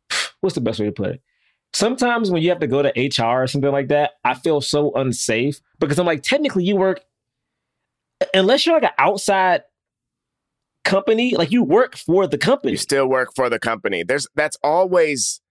[0.42, 1.22] what's the best way to put it?
[1.74, 4.94] Sometimes when you have to go to HR or something like that, I feel so
[4.94, 7.02] unsafe because I'm like, technically you work
[8.34, 9.64] unless you're like an outside
[10.84, 12.72] company, like you work for the company.
[12.72, 14.04] You still work for the company.
[14.04, 15.42] There's that's always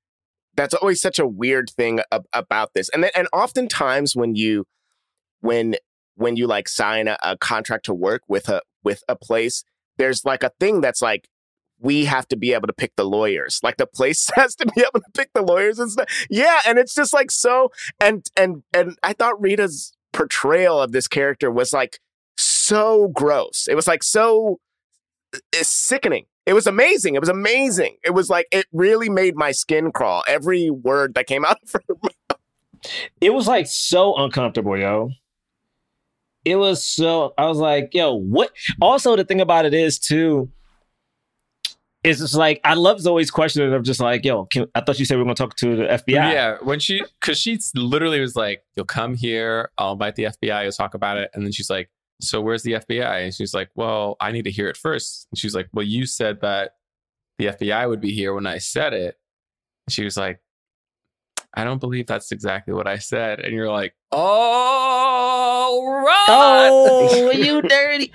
[0.57, 2.89] that's always such a weird thing ab- about this.
[2.89, 4.66] And then and oftentimes when you
[5.41, 5.76] when
[6.17, 9.64] when you like sign a, a contract to work with a with a place,
[9.99, 11.29] there's like a thing that's like
[11.79, 13.61] we have to be able to pick the lawyers.
[13.62, 16.09] Like the place has to be able to pick the lawyers and stuff.
[16.31, 21.09] Yeah, and it's just like so and and and I thought Rita's portrayal of this
[21.09, 22.01] character was like
[22.37, 23.67] so gross.
[23.69, 24.61] It was like so
[25.53, 26.27] it's sickening.
[26.47, 27.17] It was amazing.
[27.17, 27.97] It was amazing.
[28.05, 30.23] It was like it really made my skin crawl.
[30.29, 32.41] Every word that came out of her mouth.
[33.21, 35.11] it was like so uncomfortable, yo.
[36.47, 40.49] It was so I was like, yo, what also the thing about it is too
[42.05, 45.05] is it's like I love Zoe's question of just like, yo, can, I thought you
[45.05, 46.12] said we are gonna talk to the FBI.
[46.12, 50.62] Yeah, when she, because she literally was like, "You'll come here, I'll invite the FBI,
[50.62, 51.90] you'll talk about it," and then she's like,
[52.20, 55.26] "So where's the FBI?" And she's like, "Well, I need to hear it first.
[55.32, 56.74] And she's like, "Well, you said that
[57.38, 59.18] the FBI would be here when I said it."
[59.88, 60.38] And she was like,
[61.55, 67.62] "I don't believe that's exactly what I said." And you're like, "Oh, right." Oh, you
[67.68, 68.12] dirty.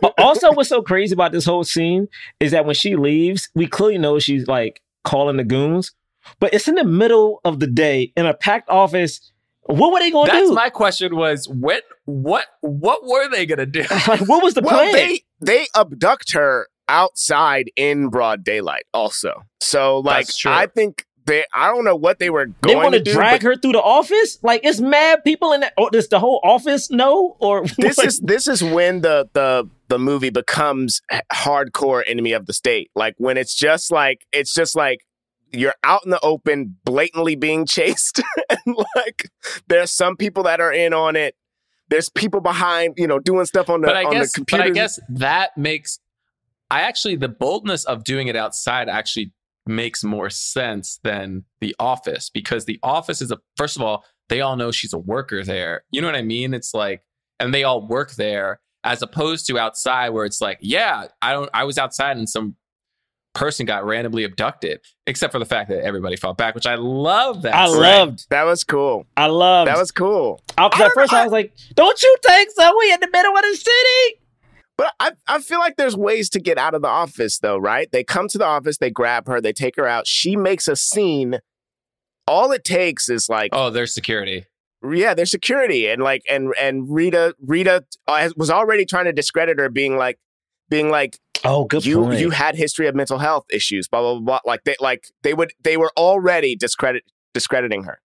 [0.00, 2.08] But also, what's so crazy about this whole scene
[2.40, 5.92] is that when she leaves, we clearly know she's like calling the goons,
[6.38, 9.32] but it's in the middle of the day in a packed office.
[9.64, 10.54] What were they going to That's do?
[10.54, 11.14] my question.
[11.16, 13.84] Was when what what were they gonna do?
[14.08, 14.92] like, what was the Well, plan?
[14.92, 18.84] they they abduct her outside in broad daylight.
[18.92, 21.44] Also, so like I think they.
[21.54, 23.12] I don't know what they were they going want to to do.
[23.12, 24.38] drag but her through the office?
[24.42, 25.72] Like, it's mad people in that.
[25.78, 27.36] Oh, does the whole office know?
[27.40, 28.06] Or This what?
[28.06, 31.00] is this is when the the the movie becomes
[31.32, 32.90] hardcore enemy of the state.
[32.94, 35.00] Like when it's just like it's just like
[35.52, 39.30] you're out in the open, blatantly being chased, and like
[39.68, 41.34] there's some people that are in on it.
[41.88, 44.46] There's people behind, you know, doing stuff on the but I on guess, the but
[44.48, 44.70] computer.
[44.70, 45.98] I guess that makes.
[46.70, 49.32] I actually the boldness of doing it outside actually
[49.66, 54.40] makes more sense than the office because the office is a first of all they
[54.40, 55.82] all know she's a worker there.
[55.90, 56.54] You know what I mean?
[56.54, 57.02] It's like
[57.38, 61.50] and they all work there as opposed to outside where it's like yeah I don't
[61.52, 62.56] I was outside and some
[63.32, 67.42] person got randomly abducted except for the fact that everybody fought back which I love
[67.42, 67.54] that.
[67.54, 67.76] I scene.
[67.78, 68.26] loved.
[68.30, 69.06] that was cool.
[69.16, 69.68] I loved.
[69.68, 70.40] That was cool.
[70.58, 72.76] I at first know, I was like, "Don't you think so?
[72.78, 74.19] We in the middle of the city."
[74.80, 77.92] But I, I feel like there's ways to get out of the office, though, right?
[77.92, 80.06] They come to the office, they grab her, they take her out.
[80.06, 81.40] She makes a scene.
[82.26, 84.46] All it takes is like, Oh, there's security.
[84.90, 89.58] yeah, there's security and like and and Rita Rita uh, was already trying to discredit
[89.58, 90.18] her, being like
[90.70, 92.18] being like Oh, good you point.
[92.18, 94.22] you had history of mental health issues, blah blah blah.
[94.22, 94.50] blah.
[94.50, 97.04] Like they like they would they were already discredit
[97.34, 98.00] discrediting her.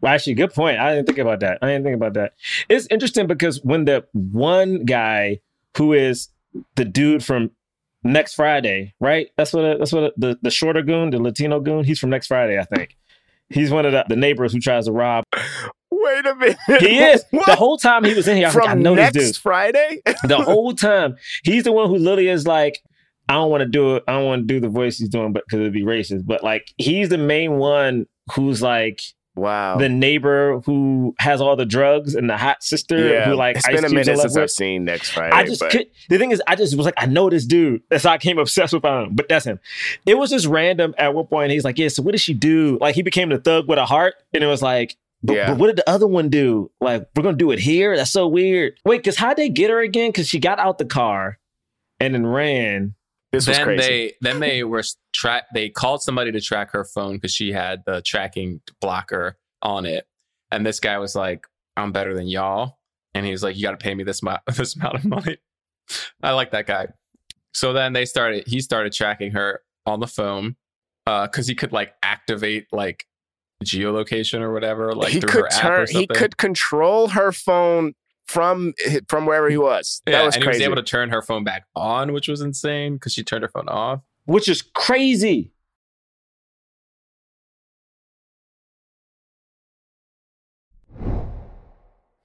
[0.00, 0.78] Well, actually, good point.
[0.78, 1.58] I didn't think about that.
[1.60, 2.32] I didn't think about that.
[2.70, 5.40] It's interesting because when the one guy
[5.76, 6.28] who is
[6.76, 7.50] the dude from
[8.02, 9.28] Next Friday, right?
[9.36, 11.84] That's what that's what the the shorter goon, the Latino goon.
[11.84, 12.96] He's from Next Friday, I think.
[13.50, 15.24] He's one of the, the neighbors who tries to rob.
[15.90, 16.56] Wait a minute.
[16.80, 17.24] He is.
[17.30, 17.46] What?
[17.50, 19.36] The whole time he was in here, I From I know next this dude.
[19.36, 20.00] Friday.
[20.24, 22.80] The whole time, he's the one who literally is like,
[23.28, 24.04] I don't want to do it.
[24.08, 26.26] I don't want to do the voice he's doing, but because it'd be racist.
[26.26, 29.02] But like, he's the main one who's like
[29.34, 33.56] wow, the neighbor who has all the drugs and the hot sister yeah, who like
[33.56, 35.34] it's Ice been a minute since I've seen next Friday.
[35.34, 37.82] I just but could, the thing is, I just was like, I know this dude.
[37.88, 39.14] That's how I came obsessed with him.
[39.14, 39.60] But that's him.
[40.06, 40.94] It was just random.
[40.98, 43.38] At one point, he's like, "Yeah, so what did she do?" Like he became the
[43.38, 45.50] thug with a heart, and it was like, but, Yeah.
[45.50, 46.70] but what did the other one do?
[46.80, 47.96] Like we're gonna do it here.
[47.96, 48.74] That's so weird.
[48.84, 50.10] Wait, because how'd they get her again?
[50.10, 51.38] Because she got out the car
[51.98, 52.94] and then ran.
[53.32, 53.82] This was then crazy.
[53.82, 55.44] they then they were track.
[55.54, 60.06] They called somebody to track her phone because she had the tracking blocker on it,
[60.50, 62.78] and this guy was like, "I'm better than y'all,"
[63.14, 65.36] and he was like, "You got to pay me this amount this amount of money."
[66.22, 66.88] I like that guy.
[67.52, 68.48] So then they started.
[68.48, 70.56] He started tracking her on the phone
[71.06, 73.06] uh, because he could like activate like
[73.64, 75.96] geolocation or whatever, like he through could her app or turn.
[75.96, 77.94] He could control her phone
[78.30, 78.72] from
[79.08, 80.02] from wherever he was.
[80.06, 80.62] That yeah, was and crazy.
[80.62, 83.42] he was able to turn her phone back on, which was insane because she turned
[83.42, 84.00] her phone off.
[84.24, 85.52] which is crazy.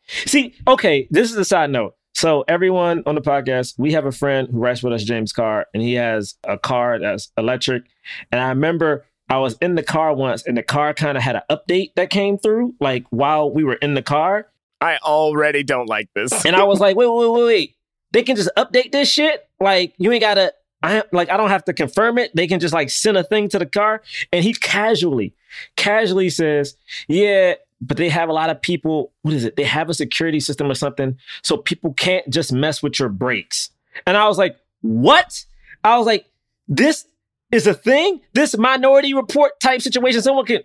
[0.07, 1.95] See, okay, this is a side note.
[2.13, 5.65] So, everyone on the podcast, we have a friend who writes with us, James Carr,
[5.73, 7.83] and he has a car that's electric.
[8.31, 11.35] And I remember I was in the car once, and the car kind of had
[11.35, 14.47] an update that came through, like while we were in the car.
[14.85, 16.45] I already don't like this.
[16.45, 17.75] And I was like, wait, wait, wait, wait.
[18.11, 19.49] They can just update this shit?
[19.59, 22.29] Like, you ain't gotta, I like, I don't have to confirm it.
[22.35, 24.03] They can just like send a thing to the car.
[24.31, 25.33] And he casually,
[25.75, 26.77] casually says,
[27.07, 29.11] yeah, but they have a lot of people.
[29.23, 29.55] What is it?
[29.55, 31.17] They have a security system or something.
[31.41, 33.71] So people can't just mess with your brakes.
[34.05, 35.45] And I was like, what?
[35.83, 36.29] I was like,
[36.67, 37.07] this
[37.51, 38.21] is a thing?
[38.33, 40.21] This minority report type situation.
[40.21, 40.61] Someone can,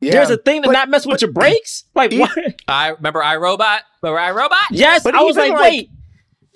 [0.00, 1.84] Yeah, there's a thing to but- not mess with but- your brakes?
[1.94, 2.30] Like, He- what?
[2.68, 3.80] I remember iRobot.
[4.02, 4.56] Remember iRobot?
[4.70, 5.90] Yes, But I was like, like- wait,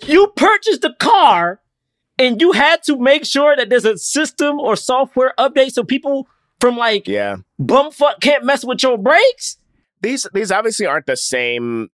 [0.07, 1.61] you purchased the car
[2.18, 6.28] and you had to make sure that there's a system or software update so people
[6.61, 7.36] from like yeah.
[7.61, 9.57] bumfuck can't mess with your brakes?
[10.01, 11.88] these these obviously aren't the same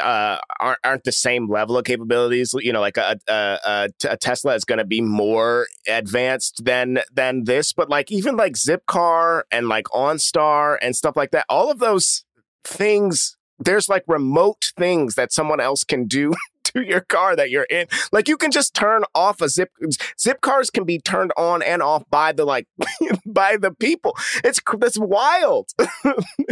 [0.00, 4.16] uh aren't, aren't the same level of capabilities you know like a a, a, a
[4.16, 9.42] tesla is going to be more advanced than than this but like even like zipcar
[9.50, 12.24] and like onstar and stuff like that all of those
[12.64, 16.32] things there's like remote things that someone else can do
[16.64, 19.70] to your car that you're in like you can just turn off a zip
[20.18, 22.66] zip cars can be turned on and off by the like
[23.26, 25.68] by the people it's cr- that's wild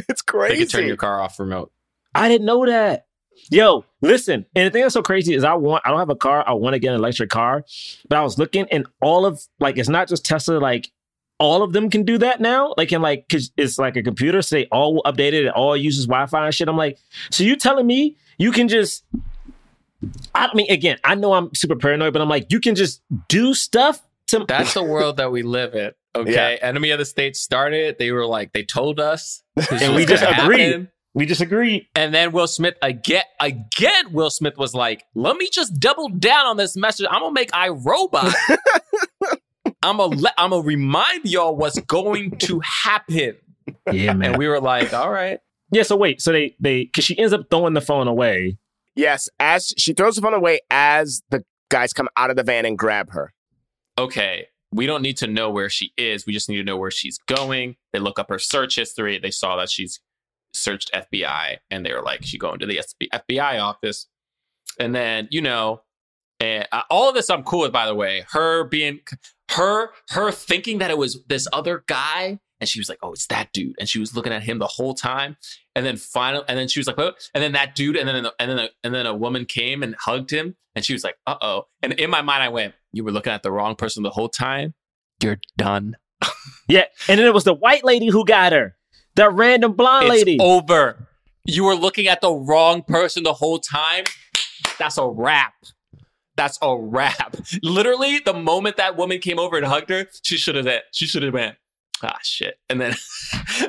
[0.08, 1.72] it's crazy They can turn your car off remote.
[2.14, 3.06] I didn't know that.
[3.50, 6.16] Yo, listen, and the thing that's so crazy is I want I don't have a
[6.16, 6.44] car.
[6.46, 7.64] I want to get an electric car.
[8.08, 10.90] But I was looking and all of like it's not just Tesla, like
[11.38, 12.74] all of them can do that now.
[12.76, 16.06] Like in like cause it's like a computer, so they all updated, it all uses
[16.06, 16.68] Wi-Fi and shit.
[16.68, 16.98] I'm like,
[17.30, 19.04] so you telling me you can just
[20.34, 23.54] I mean, again, I know I'm super paranoid, but I'm like, you can just do
[23.54, 25.92] stuff to That's the world that we live in.
[26.12, 26.58] Okay.
[26.60, 27.96] Enemy of the State started.
[28.00, 29.44] They were like, they told us.
[29.70, 30.88] and we just gonna agreed.
[31.10, 31.18] Happen.
[31.18, 31.88] We disagree.
[31.94, 36.46] And then Will Smith again, again, Will Smith was like, let me just double down
[36.46, 37.06] on this message.
[37.10, 38.34] I'm gonna make iRobot.
[39.82, 43.36] I'm gonna let, I'm gonna remind y'all what's going to happen.
[43.92, 44.30] Yeah, man.
[44.30, 45.38] And we were like, all right.
[45.72, 48.58] Yeah, so wait, so they they because she ends up throwing the phone away.
[48.96, 52.64] Yes, as she throws the phone away as the guys come out of the van
[52.66, 53.32] and grab her.
[53.98, 56.26] okay, we don't need to know where she is.
[56.26, 57.76] We just need to know where she's going.
[57.92, 59.18] They look up her search history.
[59.18, 60.00] They saw that she's
[60.54, 62.80] searched FBI and they were like, she going to the
[63.12, 64.06] FBI office.
[64.78, 65.82] And then, you know,
[66.38, 68.24] and uh, all of this I'm cool with, by the way.
[68.30, 69.00] Her being,
[69.50, 72.38] her, her thinking that it was this other guy.
[72.60, 73.74] And she was like, oh, it's that dude.
[73.80, 75.36] And she was looking at him the whole time.
[75.74, 78.26] And then finally, and then she was like, oh, and then that dude, and then,
[78.38, 80.56] and then, a, and then a woman came and hugged him.
[80.74, 81.66] And she was like, uh oh.
[81.82, 84.28] And in my mind, I went, you were looking at the wrong person the whole
[84.28, 84.74] time.
[85.22, 85.96] You're done.
[86.68, 88.76] Yeah, and then it was the white lady who got her,
[89.20, 90.38] that random blonde It's lady.
[90.40, 91.06] over.
[91.46, 94.04] You were looking at the wrong person the whole time.
[94.78, 95.54] That's a wrap.
[96.36, 97.36] That's a wrap.
[97.62, 101.06] Literally, the moment that woman came over and hugged her, she should have said, she
[101.06, 101.56] should have went,
[102.02, 102.56] ah, shit.
[102.68, 102.94] And then,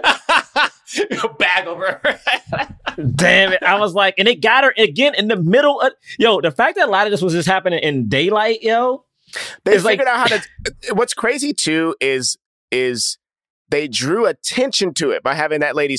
[1.39, 2.19] bag over her.
[3.15, 3.63] Damn it.
[3.63, 6.75] I was like, and it got her again in the middle of yo, the fact
[6.77, 9.05] that a lot of this was just happening in daylight, yo.
[9.63, 10.93] They It's like- figured out how to.
[10.93, 12.37] What's crazy too is
[12.69, 13.17] is
[13.71, 15.97] they drew attention to it by having that lady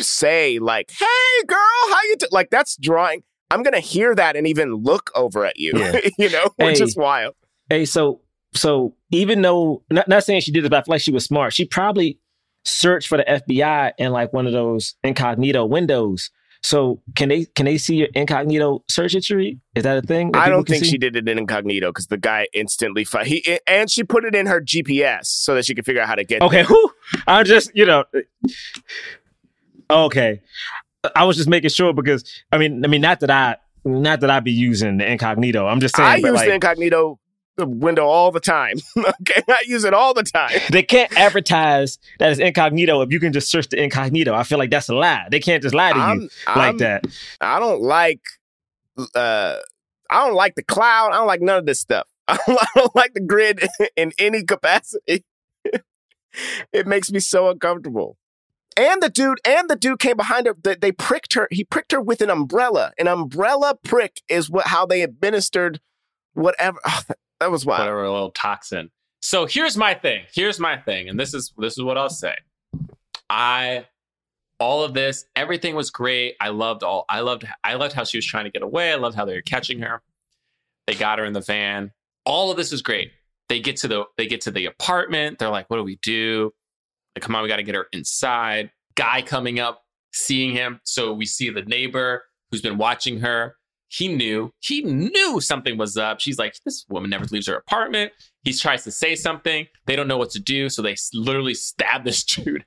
[0.00, 3.22] say like, "Hey, girl, how you do?" Like that's drawing.
[3.50, 5.72] I'm gonna hear that and even look over at you.
[5.74, 6.00] Yeah.
[6.18, 7.34] you know, which is wild.
[7.70, 8.20] Hey, so
[8.52, 11.24] so even though not, not saying she did this, but I feel like she was
[11.24, 12.18] smart, she probably
[12.64, 16.30] searched for the FBI in like one of those incognito windows.
[16.66, 19.60] So can they can they see your incognito search history?
[19.76, 20.32] Is that a thing?
[20.32, 20.90] that I don't think see?
[20.90, 24.34] she did it in incognito because the guy instantly fi- he and she put it
[24.34, 26.42] in her GPS so that she could figure out how to get.
[26.42, 26.92] Okay, whew,
[27.28, 28.02] I just you know.
[29.88, 30.40] Uh, okay,
[31.14, 34.30] I was just making sure because I mean I mean not that I not that
[34.30, 35.68] I be using the incognito.
[35.68, 36.08] I'm just saying.
[36.08, 37.20] I use like, the incognito
[37.64, 38.76] window all the time.
[38.98, 40.50] okay, I use it all the time.
[40.70, 44.34] they can't advertise that it's incognito if you can just search the incognito.
[44.34, 45.26] I feel like that's a lie.
[45.30, 47.06] They can't just lie to I'm- you like I'm- that.
[47.40, 48.20] I don't like
[49.14, 49.56] uh
[50.10, 51.12] I don't like the cloud.
[51.12, 52.06] I don't like none of this stuff.
[52.28, 55.24] I don't, I don't like the grid in any capacity.
[56.72, 58.16] it makes me so uncomfortable.
[58.78, 60.54] And the dude, and the dude came behind her.
[60.62, 61.48] They, they pricked her.
[61.50, 62.92] He pricked her with an umbrella.
[62.98, 65.80] An umbrella prick is what how they administered
[66.34, 66.78] whatever.
[66.86, 67.00] Oh,
[67.40, 67.80] that, was wild.
[67.80, 68.90] whatever little toxin.
[69.20, 70.24] So here's my thing.
[70.32, 72.34] Here's my thing, and this is this is what I'll say.
[73.28, 73.86] I
[74.58, 76.36] all of this, everything was great.
[76.40, 77.04] I loved all.
[77.08, 77.46] I loved.
[77.64, 78.92] I loved how she was trying to get away.
[78.92, 80.02] I loved how they were catching her.
[80.86, 81.92] They got her in the van.
[82.24, 83.10] All of this is great.
[83.48, 85.38] They get to the they get to the apartment.
[85.38, 86.52] They're like, "What do we do?"
[87.14, 88.70] Like, come on, we got to get her inside.
[88.94, 89.82] Guy coming up,
[90.12, 90.80] seeing him.
[90.84, 93.55] So we see the neighbor who's been watching her.
[93.88, 94.52] He knew.
[94.60, 96.20] He knew something was up.
[96.20, 98.12] She's like, this woman never leaves her apartment.
[98.42, 99.66] He tries to say something.
[99.86, 100.68] They don't know what to do.
[100.68, 102.64] So they literally stab this dude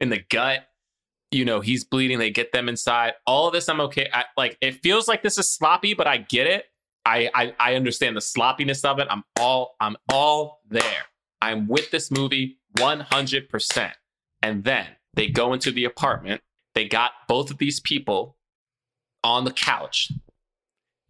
[0.00, 0.66] in the gut.
[1.30, 2.18] You know, he's bleeding.
[2.18, 3.14] They get them inside.
[3.26, 4.08] All of this, I'm okay.
[4.12, 6.66] I, like, it feels like this is sloppy, but I get it.
[7.04, 9.08] I, I I understand the sloppiness of it.
[9.10, 11.04] I'm all I'm all there.
[11.40, 13.92] I'm with this movie 100%.
[14.42, 16.40] And then they go into the apartment.
[16.74, 18.36] They got both of these people
[19.24, 20.12] on the couch.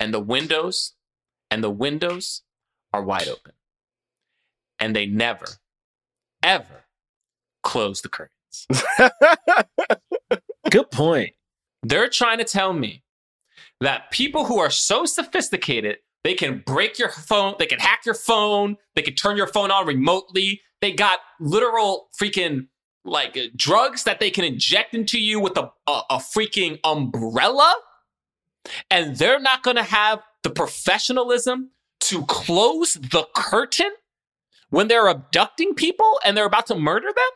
[0.03, 0.94] And the windows
[1.48, 2.42] and the windows
[2.92, 3.53] are wide open.
[4.80, 5.46] And they never
[6.42, 6.86] ever
[7.62, 8.66] close the curtains.
[10.72, 11.34] Good point.
[11.84, 13.05] They're trying to tell me
[13.80, 18.16] that people who are so sophisticated, they can break your phone, they can hack your
[18.16, 20.62] phone, they can turn your phone on remotely.
[20.80, 22.66] They got literal freaking
[23.05, 27.72] like drugs that they can inject into you with a, a, a freaking umbrella.
[28.90, 33.90] And they're not going to have the professionalism to close the curtain
[34.70, 37.30] when they're abducting people and they're about to murder them.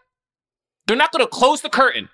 [0.87, 2.09] They're not going to close the curtain.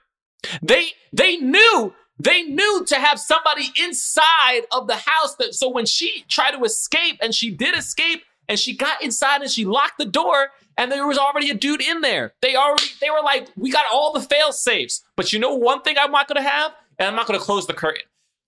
[0.62, 5.86] They they knew they knew to have somebody inside of the house that so when
[5.86, 9.98] she tried to escape and she did escape and she got inside and she locked
[9.98, 12.34] the door and there was already a dude in there.
[12.42, 15.02] They already they were like, we got all the fail safes.
[15.16, 16.72] But you know one thing I'm not gonna have?
[16.98, 18.02] And I'm not gonna close the curtain.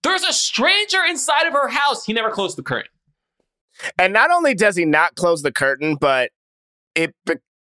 [0.05, 2.05] There's a stranger inside of her house.
[2.05, 2.90] He never closed the curtain.
[3.98, 6.30] And not only does he not close the curtain, but
[6.94, 7.14] it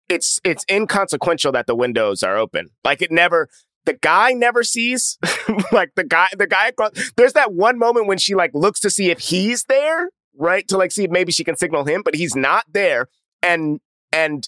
[0.10, 2.68] it's it's inconsequential that the windows are open.
[2.84, 3.48] Like it never
[3.86, 5.18] the guy never sees
[5.72, 8.90] like the guy the guy across there's that one moment when she like looks to
[8.90, 10.68] see if he's there, right?
[10.68, 13.08] To like see if maybe she can signal him, but he's not there.
[13.42, 13.80] And
[14.12, 14.48] and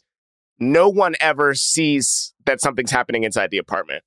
[0.60, 4.04] no one ever sees that something's happening inside the apartment.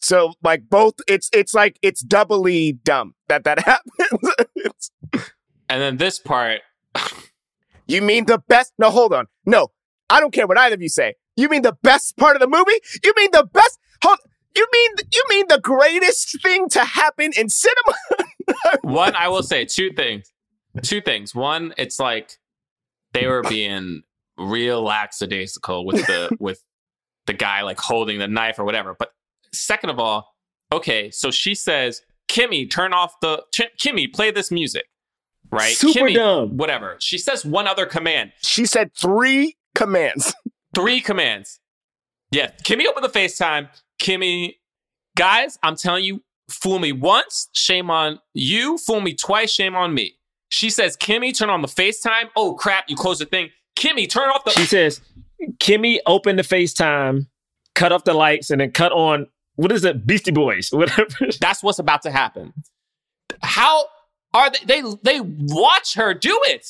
[0.00, 4.90] So like both it's it's like it's doubly dumb that that happens.
[5.68, 6.60] And then this part,
[7.86, 8.72] You mean the best?
[8.78, 9.26] No, hold on.
[9.44, 9.68] No,
[10.08, 11.14] I don't care what either of you say.
[11.36, 12.80] You mean the best part of the movie?
[13.04, 13.78] You mean the best?
[14.02, 14.18] Hold.
[14.56, 17.94] You mean you mean the greatest thing to happen in cinema?
[18.82, 20.32] one i will say two things
[20.82, 22.32] two things one it's like
[23.12, 24.02] they were being
[24.38, 26.62] real lackadaisical with the with
[27.26, 29.10] the guy like holding the knife or whatever but
[29.52, 30.34] second of all
[30.72, 34.84] okay so she says Kimi turn off the Ch- Kimi play this music.
[35.50, 35.74] Right?
[35.74, 36.58] Super Kimi, dumb.
[36.58, 36.96] whatever.
[37.00, 38.32] She says one other command.
[38.42, 40.34] She said three commands.
[40.74, 41.60] three commands.
[42.30, 43.68] Yeah Kimi open the facetime.
[43.98, 44.58] Kimi
[45.16, 49.94] guys i'm telling you fool me once shame on you fool me twice shame on
[49.94, 50.14] me.
[50.50, 52.28] She says Kimi turn on the facetime.
[52.36, 53.50] Oh crap you close the thing.
[53.78, 55.00] Kimi turn off the She says,
[55.60, 57.26] Kimi, open the FaceTime,
[57.76, 59.28] cut off the lights, and then cut on
[59.58, 61.06] what is it, Beastie Boys, whatever.
[61.40, 62.52] that's what's about to happen
[63.42, 63.84] how
[64.32, 66.66] are they they, they watch her do it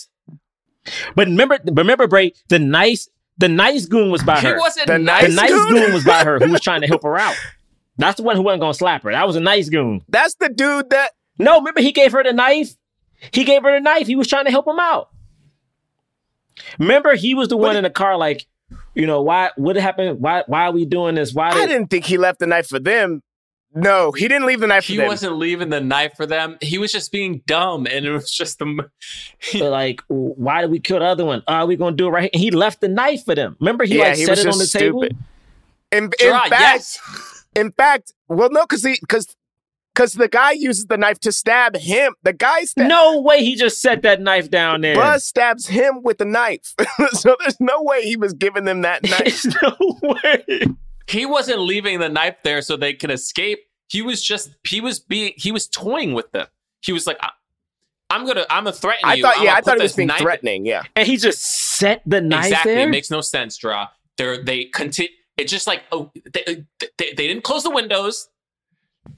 [1.15, 4.59] But remember, remember, Bray, the nice, the nice goon was by he her.
[4.59, 5.69] wasn't The nice the nice goon?
[5.69, 7.37] goon was by her who was trying to help her out.
[7.99, 9.11] That's the one who wasn't gonna slap her.
[9.13, 10.03] That was a nice goon.
[10.09, 11.13] That's the dude that.
[11.39, 12.75] No, remember he gave her the knife.
[13.33, 14.07] He gave her the knife.
[14.07, 15.09] He was trying to help him out.
[16.79, 18.47] Remember, he was the one in the car, like,
[18.95, 19.51] you know, why?
[19.57, 20.21] What happened?
[20.21, 20.45] Why?
[20.47, 21.33] Why are we doing this?
[21.35, 21.51] Why?
[21.51, 23.23] I Did, didn't think he left the knife for them.
[23.75, 25.09] No, he didn't leave the knife He for them.
[25.09, 26.57] wasn't leaving the knife for them.
[26.63, 28.89] He was just being dumb, and it was just the.
[29.53, 31.43] But, like, why did we kill the other one?
[31.47, 32.23] Are we gonna do it right?
[32.23, 32.31] here?
[32.33, 33.57] And he left the knife for them.
[33.61, 35.01] Remember, he Yeah, like he set was it on the just table.
[35.03, 35.17] stupid.
[35.93, 36.99] In, in Gerard, fact, yes.
[37.57, 39.35] in fact, well, no, because he because
[39.99, 42.15] because the guy uses the knife to stab him.
[42.23, 44.95] The guy stab- No way, he just set that knife down there.
[44.95, 46.73] Buzz stabs him with the knife.
[47.15, 49.43] so there's no way he was giving them that knife.
[49.43, 50.67] There's no way.
[51.09, 53.59] He wasn't leaving the knife there so they could escape.
[53.89, 56.47] He was just he was being he was toying with them.
[56.81, 57.31] He was like, I,
[58.09, 59.97] "I'm gonna I'm gonna threaten I you." thought, I'm yeah, I thought put it was
[59.97, 60.65] being knife- threatening.
[60.65, 61.41] Yeah, And he just
[61.77, 62.75] set the knife exactly.
[62.75, 62.87] there.
[62.87, 63.89] It makes no sense, Draw.
[64.17, 65.11] They're they continue.
[65.39, 68.29] It's just like oh, they, they, they didn't close the windows.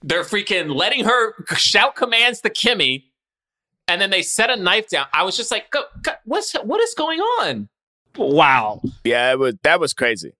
[0.02, 3.10] They're freaking letting her shout commands to Kimi,
[3.88, 5.06] and then they set a knife down.
[5.12, 7.68] I was just like, go, go, what's what is going on?
[8.16, 8.80] wow.
[9.04, 10.32] yeah, it was that was crazy.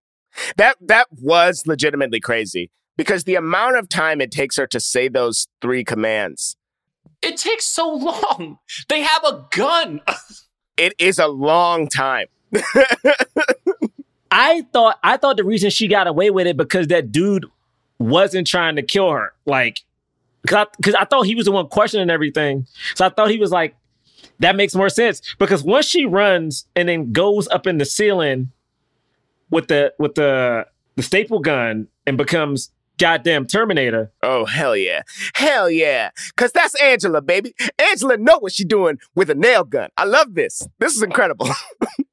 [0.56, 5.08] That that was legitimately crazy because the amount of time it takes her to say
[5.08, 6.56] those three commands,
[7.22, 8.58] It takes so long.
[8.88, 10.00] They have a gun.
[10.76, 12.26] it is a long time.
[14.30, 17.46] I thought I thought the reason she got away with it because that dude
[18.00, 19.32] wasn't trying to kill her.
[19.46, 19.82] Like,
[20.48, 22.66] cause I, cause I thought he was the one questioning everything.
[22.96, 23.76] So I thought he was like,
[24.40, 25.22] that makes more sense.
[25.38, 28.50] Because once she runs and then goes up in the ceiling
[29.50, 34.12] with the with the the staple gun and becomes goddamn Terminator.
[34.22, 35.02] Oh hell yeah,
[35.34, 36.10] hell yeah!
[36.36, 37.54] Cause that's Angela, baby.
[37.78, 39.90] Angela know what she doing with a nail gun.
[39.96, 40.66] I love this.
[40.78, 41.48] This is incredible.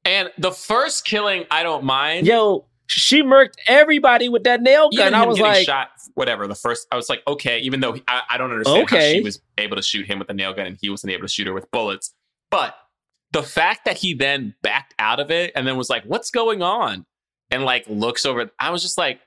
[0.08, 2.26] And the first killing, I don't mind.
[2.26, 5.00] Yo, she murked everybody with that nail gun.
[5.08, 6.46] Even I was like, shot, whatever.
[6.46, 7.58] The first, I was like, okay.
[7.60, 10.28] Even though he- I, I don't understand how she was able to shoot him with
[10.30, 12.14] a nail gun and he wasn't able to shoot her with bullets,
[12.50, 12.74] but
[13.32, 16.62] the fact that he then backed out of it and then was like, "What's going
[16.62, 17.04] on?"
[17.50, 19.20] and like looks over, I was just like,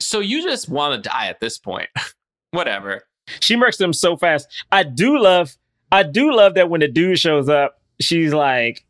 [0.00, 1.88] "So you just want to die at this point?"
[2.50, 3.04] whatever.
[3.40, 4.46] she murks them so fast.
[4.70, 5.56] I do love,
[5.90, 8.84] I do love that when the dude shows up, she's like,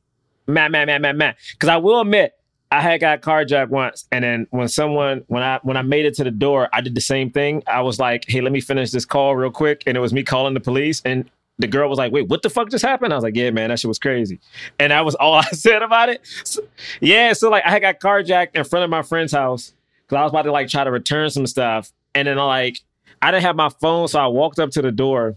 [0.47, 1.35] man, man, man, man, man.
[1.53, 2.33] Because I will admit,
[2.75, 6.15] I had got carjacked once, and then when someone, when I when I made it
[6.15, 7.63] to the door, I did the same thing.
[7.69, 10.25] I was like, hey, let me finish this call real quick, and it was me
[10.25, 13.13] calling the police, and the girl was like, wait, what the fuck just happened?
[13.13, 14.41] I was like, yeah, man, that shit was crazy,
[14.81, 16.21] and that was all I said about it.
[16.43, 16.65] So-
[17.01, 19.73] yeah, so like I got carjacked in front of my friend's house
[20.03, 22.81] because I was about to like try to return some stuff, and then like
[23.23, 25.37] I didn't have my phone, so I walked up to the door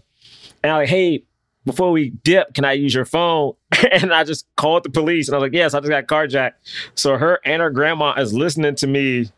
[0.62, 1.22] and I'm like, hey,
[1.64, 3.54] before we dip, can I use your phone?
[3.92, 6.54] and I just called the police and I was like, yes, I just got carjacked.
[6.94, 9.30] So her and her grandma is listening to me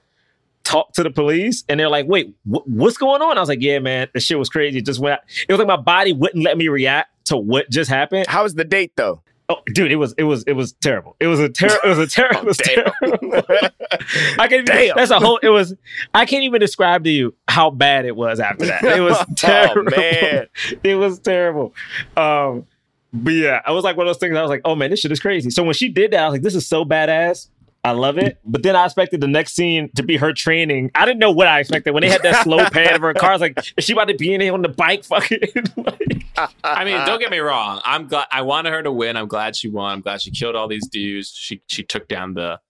[0.62, 3.36] talk to the police and they're like, wait, wh- what's going on?
[3.36, 4.78] I was like, yeah, man, the shit was crazy.
[4.78, 7.90] It just went, it was like my body wouldn't let me react to what just
[7.90, 8.26] happened.
[8.28, 9.22] How was the date though?
[9.50, 11.16] Oh, dude, it was it was it was terrible.
[11.18, 11.80] It was a terrible.
[11.84, 12.40] It was a terrible.
[12.40, 12.92] it was damn.
[13.02, 13.42] terrible.
[14.38, 14.64] I can't.
[14.66, 14.96] Damn.
[14.96, 15.38] That's a whole.
[15.42, 15.74] It was.
[16.14, 18.84] I can't even describe to you how bad it was after that.
[18.84, 19.90] It was Oh, terrible.
[19.96, 20.46] man.
[20.84, 21.74] it was terrible.
[22.16, 22.66] Um,
[23.12, 24.36] but yeah, I was like one of those things.
[24.36, 25.50] I was like, oh man, this shit is crazy.
[25.50, 27.48] So when she did that, I was like, this is so badass.
[27.82, 28.38] I love it.
[28.44, 30.90] But then I expected the next scene to be her training.
[30.94, 31.92] I didn't know what I expected.
[31.92, 34.08] When they had that slow pan of her car, I was like, is she about
[34.08, 35.04] to be in here on the bike?
[35.04, 35.38] Fucking.
[35.76, 36.24] like,
[36.62, 37.80] I mean, don't get me wrong.
[37.84, 38.26] I'm glad.
[38.30, 39.16] I wanted her to win.
[39.16, 39.92] I'm glad she won.
[39.92, 41.32] I'm glad she killed all these dudes.
[41.34, 42.60] She she took down the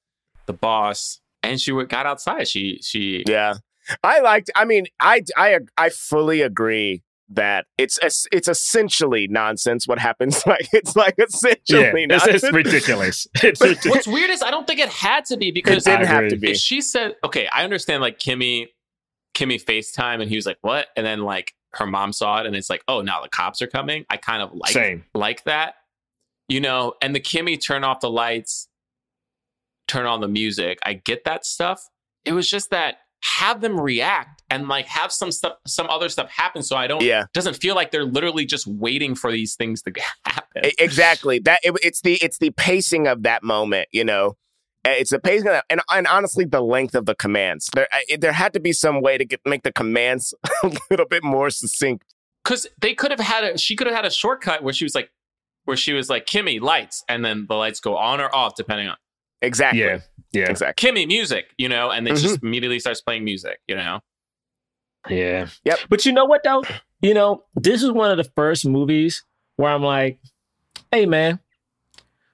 [0.47, 2.47] the boss, and she got outside.
[2.47, 3.55] She she Yeah,
[4.05, 4.51] I liked.
[4.55, 7.99] I mean, I I I fully agree that it's
[8.33, 9.87] it's essentially nonsense.
[9.87, 10.43] What happens?
[10.51, 12.43] Like it's like essentially yeah, it's, nonsense.
[12.45, 13.29] it's ridiculous.
[13.43, 13.87] It's ridiculous.
[13.87, 16.37] What's weird is I don't think it had to be because It didn't have to
[16.37, 16.51] be.
[16.51, 18.69] if she said, okay, I understand like Kimi,
[19.35, 20.89] Kimi FaceTime and he was like, what?
[20.97, 23.69] And then like her mom saw it and it's like, oh, now the cops are
[23.69, 24.05] coming.
[24.11, 25.05] I kind of like Same.
[25.15, 25.75] like that,
[26.49, 26.95] you know.
[27.01, 28.67] And the Kimi turn off the lights,
[29.87, 30.79] turn on the music.
[30.85, 31.89] I get that stuff.
[32.25, 36.31] It was just that have them react and like have some stuff, some other stuff
[36.31, 37.03] happen, so I don't.
[37.03, 37.25] Yeah.
[37.35, 39.93] doesn't feel like they're literally just waiting for these things to
[40.25, 40.71] happen.
[40.79, 44.37] Exactly that it, it's the it's the pacing of that moment you know
[44.85, 47.87] Uh, it's the pacing of that, and, and honestly the length of the commands there
[47.93, 51.23] I- there had to be some way to get make the commands a little bit
[51.23, 54.73] more succinct because they could have had a she could have had a shortcut where
[54.75, 55.11] she was like
[55.67, 58.89] where she was like Kimi lights and then the lights go on or off depending
[58.89, 58.97] on
[59.43, 60.01] exactly Yeah.
[60.33, 60.51] Yeah.
[60.51, 62.47] exactly Kimi music you know and then she just mm-hmm.
[62.47, 64.01] immediately starts playing music you know
[65.09, 65.49] Yeah.
[65.65, 65.79] Yep.
[65.89, 66.63] But you know what though?
[67.01, 69.25] You know, this is one of the first movies
[69.57, 70.21] where I'm like,
[70.93, 71.41] hey man,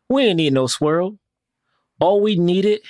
[0.09, 1.17] we ain't need no swirl.
[2.01, 2.81] All we needed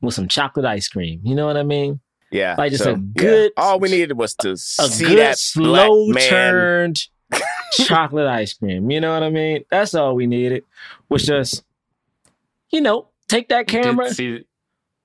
[0.00, 1.20] was some chocolate ice cream.
[1.24, 2.00] You know what I mean?
[2.30, 2.54] Yeah.
[2.56, 3.00] Like just so, a yeah.
[3.16, 6.30] good- All we needed was to a see good that slow black man.
[6.30, 7.00] turned
[7.86, 8.90] chocolate ice cream.
[8.90, 9.64] You know what I mean?
[9.70, 10.64] That's all we needed.
[11.10, 11.62] Was just,
[12.70, 14.10] you know, take that camera.
[14.12, 14.44] see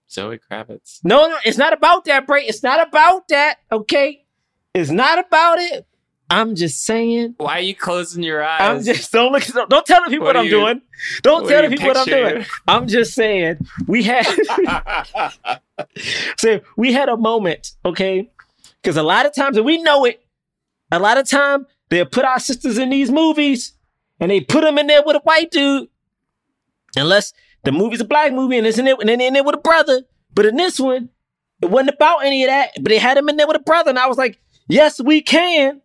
[0.10, 1.00] Zoe Kravitz.
[1.04, 2.44] No, no, it's not about that, Bray.
[2.46, 3.58] It's not about that.
[3.72, 4.26] Okay,
[4.74, 5.86] it's not about it.
[6.30, 7.36] I'm just saying.
[7.38, 8.60] Why are you closing your eyes?
[8.62, 9.44] I'm just don't look.
[9.70, 10.82] Don't tell the people What what, I'm you- doing.
[11.24, 12.46] Don't what tell the people what I'm doing.
[12.68, 14.26] I'm just saying we had.
[16.38, 18.30] so we had a moment, okay?
[18.82, 20.22] Because a lot of times, and we know it.
[20.92, 23.74] A lot of time they'll put our sisters in these movies,
[24.20, 25.88] and they put them in there with a white dude,
[26.96, 27.34] unless
[27.68, 28.98] the movie's a black movie and it's in it?
[29.00, 30.02] and then in there with a brother.
[30.34, 31.10] But in this one,
[31.62, 32.72] it wasn't about any of that.
[32.76, 34.40] But they had him in there with a brother, and I was like,
[34.70, 35.82] "Yes, we can."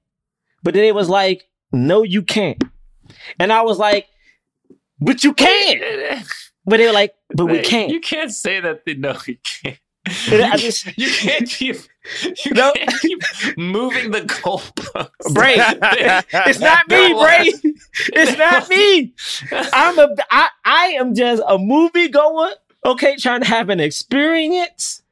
[0.62, 2.62] But then it was like, "No, you can't,"
[3.40, 4.06] and I was like,
[5.00, 6.24] "But you can."
[6.64, 8.84] But they were like, "But we can't." You can't say that.
[8.84, 9.78] They, no, you can't.
[10.06, 11.76] You, just- can't- you can't keep.
[12.44, 12.72] You No.
[12.72, 13.22] can't keep
[13.56, 15.34] moving the goalposts.
[15.34, 15.54] Bray,
[16.48, 17.52] it's not me, Bray.
[18.14, 19.12] It's not me.
[19.52, 22.50] I'm a I, I am just a movie goer,
[22.86, 25.02] okay, trying to have an experience.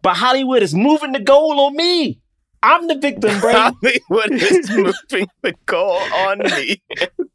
[0.00, 2.20] But Hollywood is moving the goal on me.
[2.62, 3.52] I'm the victim, Bray.
[3.52, 6.82] Hollywood is moving the goal on me.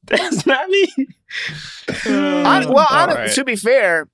[0.05, 0.87] That's not me.
[2.05, 3.31] I, um, well, I right.
[3.33, 4.07] to be fair,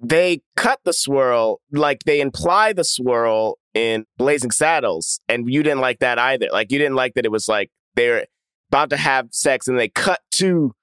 [0.00, 5.80] they cut the swirl, like they imply the swirl in Blazing Saddles, and you didn't
[5.80, 6.48] like that either.
[6.50, 8.26] Like you didn't like that it was like they're
[8.70, 10.74] about to have sex and they cut to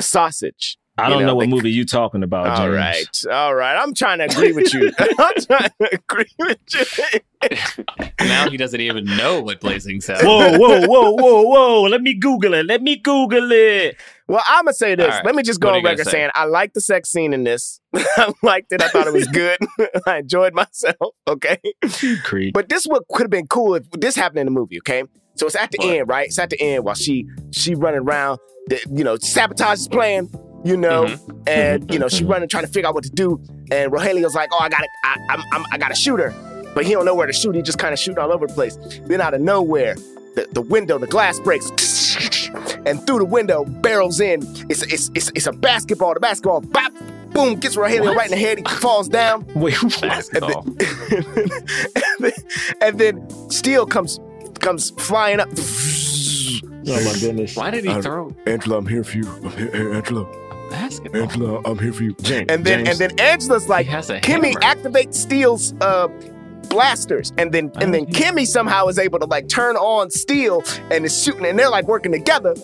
[0.00, 0.78] sausage.
[0.98, 2.76] I don't know, what they- movie you talking about, All James.
[3.26, 3.76] right, all right.
[3.76, 4.90] I'm trying to agree with you.
[4.98, 7.84] I'm trying to agree with you.
[8.20, 10.24] now he doesn't even know what Blazing Saddles.
[10.24, 11.82] Whoa, whoa, whoa, whoa, whoa.
[11.82, 12.66] Let me Google it.
[12.66, 13.96] Let me Google it.
[14.28, 15.04] Well, I'm gonna say this.
[15.06, 15.24] All right.
[15.26, 16.10] Let me just go on record say?
[16.12, 17.80] saying I like the sex scene in this.
[17.94, 18.82] I liked it.
[18.82, 19.58] I thought it was good.
[20.06, 20.96] I enjoyed myself.
[21.28, 21.58] Okay,
[22.24, 22.54] Creep.
[22.54, 24.78] but this would could have been cool if this happened in the movie.
[24.78, 25.04] Okay,
[25.36, 25.88] so it's at the What?
[25.96, 26.26] end, right?
[26.26, 28.38] It's at the end while she she running around.
[28.68, 30.28] The, you know, sabotage is playing.
[30.66, 31.38] You know, Mm-hmm.
[31.46, 33.40] and you know she running trying to figure out what to do.
[33.70, 36.34] And Rogelio's like, "Oh, I got to I, I'm, I'm, I got to shoot her,"
[36.74, 37.54] but he don't know where to shoot.
[37.54, 38.76] He just kind of shooting all over the place.
[39.06, 39.94] Then out of nowhere,
[40.34, 41.70] the, the window, the glass breaks,
[42.86, 44.40] and through the window barrels in.
[44.68, 46.14] It's it's it's, it's a basketball.
[46.14, 46.92] The basketball, bop,
[47.32, 48.16] boom, gets Rogelio What?
[48.16, 48.58] right in the head.
[48.58, 50.62] He falls down, Wait, and Basketball.
[50.62, 51.50] then,
[51.94, 52.32] and then,
[52.80, 54.18] and then Steel comes
[54.60, 55.48] comes flying up.
[56.88, 57.56] Oh my goodness.
[57.56, 59.28] Why did he Uh, throw Angela, I'm here for you.
[59.44, 60.26] I'm here, Angela.
[60.70, 61.22] Basketball?
[61.22, 62.14] Angela, I'm here for you.
[62.22, 63.00] James, And then James.
[63.00, 64.60] and then Angela's like, he has Kimi hammer.
[64.60, 66.08] activates Steel's uh
[66.68, 71.04] blasters, and then and then Kimi somehow is able to like turn on Steel and
[71.04, 72.54] is shooting, and they're like working together.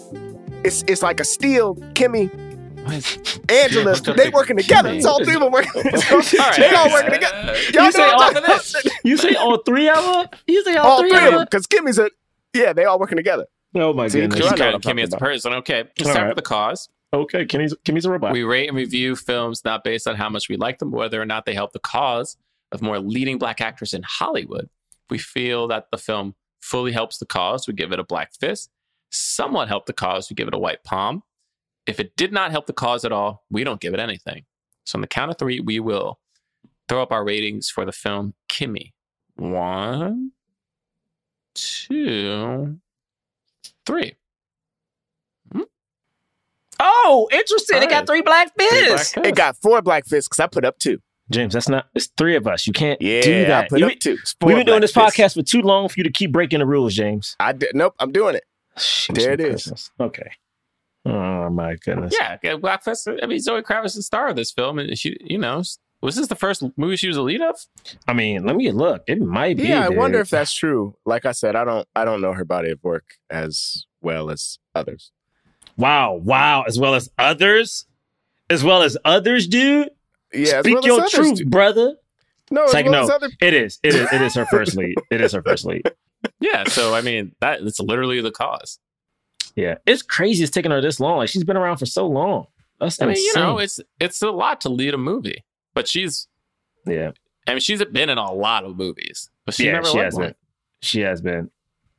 [0.65, 3.01] It's it's like a Steel Kimi Why
[3.49, 3.95] Angela.
[4.17, 4.89] They working together.
[4.89, 4.99] Kimi.
[4.99, 5.71] It's all three of them working.
[5.87, 6.57] All right.
[6.57, 7.55] they all working together.
[7.73, 9.05] Y'all You say all what of talking about?
[9.05, 9.97] you say all three of
[10.31, 10.41] them?
[10.47, 11.39] You say all, All three, three of of them?
[11.41, 12.11] them, because Kimi's a
[12.55, 12.73] yeah.
[12.73, 13.47] They all working together.
[13.75, 14.39] Oh my See, goodness.
[14.39, 15.21] Sure, I He's know what counting I'm Kimi talking as a about.
[15.27, 15.53] person.
[15.55, 16.29] Okay, let's All start right.
[16.29, 16.89] with the cause.
[17.15, 18.33] Okay, Kimi's, Kimi's a robot.
[18.33, 21.27] We rate and review films not based on how much we like them, whether or
[21.27, 22.37] not they help the cause
[22.73, 24.65] of more leading black actors in Hollywood.
[24.65, 28.33] If we feel that the film fully helps the cause, we give it a black
[28.35, 28.71] fist.
[29.11, 31.23] Somewhat help the cause, we give it a white palm.
[31.87, 34.45] If it did not help the cause at all, we don't give it anything.
[34.87, 36.19] So on the count of three, we will
[36.89, 38.95] throw up our ratings for the film Kimi.
[39.37, 40.33] One,
[41.55, 42.79] two,
[43.85, 44.15] three.
[46.83, 47.83] Oh, interesting.
[47.83, 49.13] It got three black Three black fists.
[49.15, 49.29] fists.
[49.29, 50.99] It got four black fists because I put up two.
[51.31, 51.87] James, that's not.
[51.95, 52.67] It's three of us.
[52.67, 53.69] You can't Yeah, do I that.
[53.71, 54.19] put You- up two.
[54.43, 55.17] We've been doing black this fists.
[55.19, 57.37] podcast for too long for you to keep breaking the rules, James.
[57.41, 57.71] I did.
[57.75, 58.45] Nope, I'm doing it.
[59.15, 59.63] There it is.
[59.65, 59.91] Christmas.
[60.01, 60.31] Okay.
[61.05, 62.15] Oh my goodness.
[62.19, 63.09] Yeah, yeah, Black Fest.
[63.23, 65.63] I mean, Zoe Kravitz is the star of this film, and she, you know,
[66.01, 67.57] was this the first movie she was a lead of?
[68.07, 69.03] I mean, let me look.
[69.09, 69.65] It might be.
[69.65, 70.95] Yeah, I wonder if that's true.
[71.05, 71.87] Like I said, I don't.
[71.97, 75.11] I don't know her body of work as well as others.
[75.77, 76.63] Wow, wow.
[76.63, 77.87] As well as others,
[78.51, 79.91] as well as others, dude.
[80.33, 81.45] Yeah, Speak well your others truth, do.
[81.47, 81.95] brother.
[82.51, 83.29] No, It's as like well no, as other.
[83.41, 83.79] it is.
[83.83, 84.13] It is.
[84.13, 84.95] It is her first lead.
[85.11, 85.83] It is her first lead.
[86.39, 88.79] Yeah, so I mean, that it's literally the cause.
[89.57, 90.45] Yeah, it's crazy.
[90.45, 91.17] It's taking her this long.
[91.19, 92.47] Like she's been around for so long.
[92.79, 95.45] That's I mean, you know, it's it's a lot to lead a movie,
[95.75, 96.29] but she's,
[96.87, 97.11] yeah.
[97.49, 100.15] I mean, she's been in a lot of movies, but she yeah, never she has
[100.15, 100.27] one.
[100.27, 100.35] been.
[100.81, 101.51] She has been.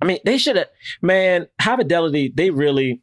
[0.02, 0.70] I mean, they should have.
[1.02, 2.32] Man, High Fidelity.
[2.34, 3.02] They really.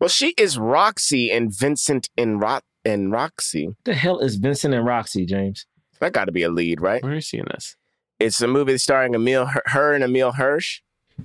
[0.00, 3.66] Well, she is Roxy and Vincent and Rock and Roxy.
[3.66, 5.66] What the hell is Vincent and Roxy, James?
[6.00, 7.02] That got to be a lead, right?
[7.02, 7.76] Where are you seeing this?
[8.20, 10.80] It's a movie starring Emile, her, her and Emile Hirsch.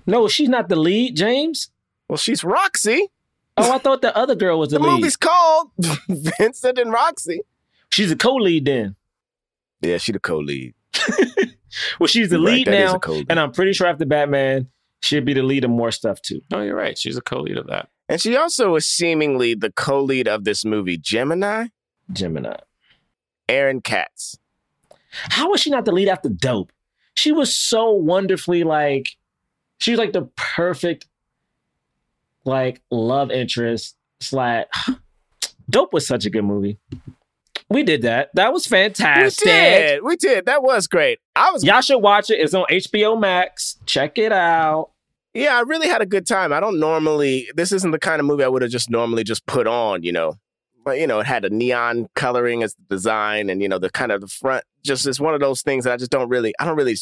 [0.08, 1.70] No, she's not the lead, James.
[2.10, 3.08] Well, she's Roxy.
[3.56, 4.90] Oh, I thought the other girl was the, The lead.
[4.90, 5.70] The movie's called
[6.10, 7.42] Vincent and Roxy.
[7.92, 8.96] She's a co-lead then.
[9.82, 10.74] Yeah, she the co-lead.
[12.00, 13.28] well, she's the You're lead that is a now, co-lead.
[13.30, 14.70] and I'm pretty sure after Batman,
[15.02, 16.42] she'll be the lead of more stuff too.
[16.50, 16.98] No, you're right.
[16.98, 17.90] She's a co-lead of that.
[18.10, 21.68] And she also was seemingly the co-lead of this movie, Gemini.
[22.12, 22.58] Gemini.
[23.48, 24.38] Aaron Katz.
[25.12, 26.72] How was she not the lead after Dope?
[27.16, 29.10] She was so wonderfully like,
[29.78, 31.06] she was like the perfect,
[32.46, 33.96] like love interest.
[34.20, 34.66] Slash,
[35.70, 36.78] Dope was such a good movie.
[37.70, 38.30] We did that.
[38.36, 39.46] That was fantastic.
[39.46, 40.04] We did.
[40.04, 40.46] We did.
[40.46, 41.20] That was great.
[41.36, 42.36] I was Y'all should watch it.
[42.36, 43.78] It's on HBO Max.
[43.86, 44.92] Check it out.
[45.34, 46.54] Yeah, I really had a good time.
[46.54, 49.46] I don't normally this isn't the kind of movie I would have just normally just
[49.46, 50.36] put on, you know.
[50.86, 53.90] But you know, it had a neon coloring as the design and you know, the
[53.90, 56.54] kind of the front just it's one of those things that I just don't really
[56.60, 56.98] I don't really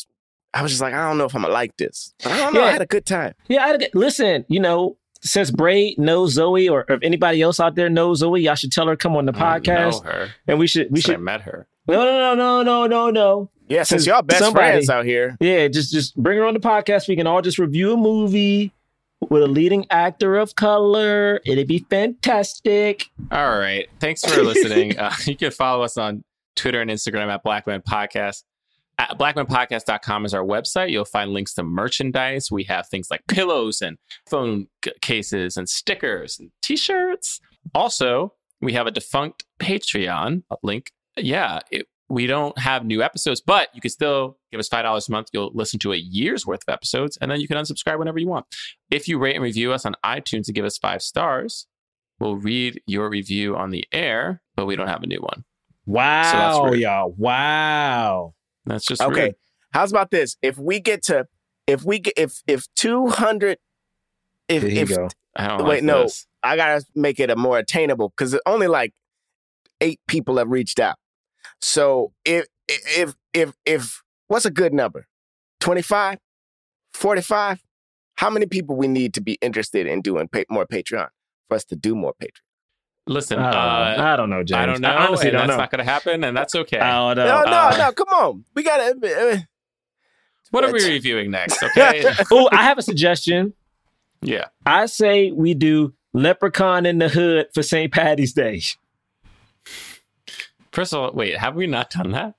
[0.53, 2.13] I was just like, I don't know if I'm gonna like this.
[2.23, 2.63] But I don't know.
[2.63, 3.33] I had a good time.
[3.47, 4.45] Yeah, I had a good, listen.
[4.49, 8.55] You know, since Bray knows Zoe, or if anybody else out there knows Zoe, y'all
[8.55, 10.29] should tell her come on the I podcast, know her.
[10.47, 11.21] and we should we Since I should.
[11.21, 11.67] met her.
[11.87, 13.09] No, no, no, no, no, no.
[13.11, 13.49] No.
[13.67, 15.37] Yeah, since Since y'all best somebody- friends out here.
[15.39, 17.07] Yeah, just just bring her on the podcast.
[17.07, 18.71] We can all just review a movie
[19.29, 21.39] with a leading actor of color.
[21.45, 23.05] It'd be fantastic.
[23.31, 23.87] All right.
[23.99, 24.97] Thanks for listening.
[24.97, 26.23] uh, you can follow us on
[26.55, 28.43] Twitter and Instagram at Blackman Podcast.
[28.97, 30.91] At blackmenpodcast.com is our website.
[30.91, 32.51] You'll find links to merchandise.
[32.51, 33.97] We have things like pillows and
[34.29, 37.39] phone c- cases and stickers and t-shirts.
[37.73, 40.91] Also, we have a defunct Patreon link.
[41.17, 45.11] Yeah, it, we don't have new episodes, but you can still give us $5 a
[45.11, 45.29] month.
[45.33, 48.27] You'll listen to a year's worth of episodes, and then you can unsubscribe whenever you
[48.27, 48.45] want.
[48.89, 51.67] If you rate and review us on iTunes and give us five stars,
[52.19, 55.45] we'll read your review on the air, but we don't have a new one.
[55.85, 56.81] Wow, rude.
[56.81, 57.13] y'all.
[57.17, 58.33] Wow.
[58.65, 59.25] That's just Okay.
[59.27, 59.35] rude.
[59.73, 60.37] How's about this?
[60.41, 61.27] If we get to
[61.67, 63.57] if we get if if two hundred
[64.47, 65.07] if if go.
[65.35, 66.27] I don't wait, like no, this.
[66.43, 68.93] I gotta make it a more attainable because only like
[69.79, 70.95] eight people have reached out.
[71.61, 75.07] So if if if if what's a good number?
[75.61, 76.17] 25?
[76.93, 77.61] 45?
[78.15, 81.07] How many people we need to be interested in doing pa- more Patreon
[81.47, 82.41] for us to do more Patreon?
[83.11, 84.03] Listen, I don't, uh, know.
[84.13, 84.57] I don't know, James.
[84.59, 85.57] I don't know, honestly and don't that's know.
[85.57, 86.79] not going to happen, and that's okay.
[86.79, 87.51] I don't No, know.
[87.51, 88.45] no, uh, no, come on.
[88.55, 88.95] We gotta
[89.33, 89.37] uh,
[90.51, 91.61] what are we reviewing next?
[91.63, 93.53] Okay, oh, I have a suggestion.
[94.21, 94.45] yeah.
[94.65, 97.91] I say we do Leprechaun in the Hood for St.
[97.91, 98.61] Patty's Day.
[100.71, 102.35] First of all, wait, have we not done that?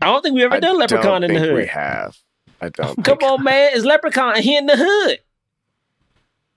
[0.00, 1.54] I don't think we ever I done Leprechaun don't in the Hood.
[1.54, 2.16] We have.
[2.60, 2.94] I don't.
[3.04, 3.70] Come think- on, man.
[3.74, 4.36] It's Leprechaun.
[4.40, 5.18] He in the hood.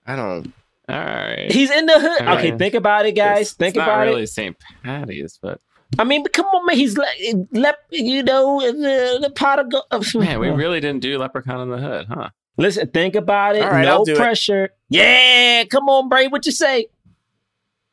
[0.06, 0.52] I don't.
[0.88, 1.50] All right.
[1.50, 2.22] He's in the hood.
[2.28, 2.58] All Okay, right.
[2.58, 3.38] think about it, guys.
[3.52, 4.10] It's- think it's about not it.
[4.10, 4.56] really St.
[4.84, 5.60] Patty's, but
[5.98, 6.76] I mean, but come on, man.
[6.76, 7.16] He's like,
[7.52, 9.84] lep, you know, the, the pot of gold.
[9.90, 12.30] Oh, man, we really didn't do Leprechaun in the Hood, huh?
[12.58, 13.62] Listen, think about it.
[13.62, 14.16] All right, no I'll do it.
[14.18, 14.70] pressure.
[14.88, 16.26] Yeah, come on, Bray.
[16.28, 16.86] What you say?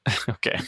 [0.30, 0.60] okay.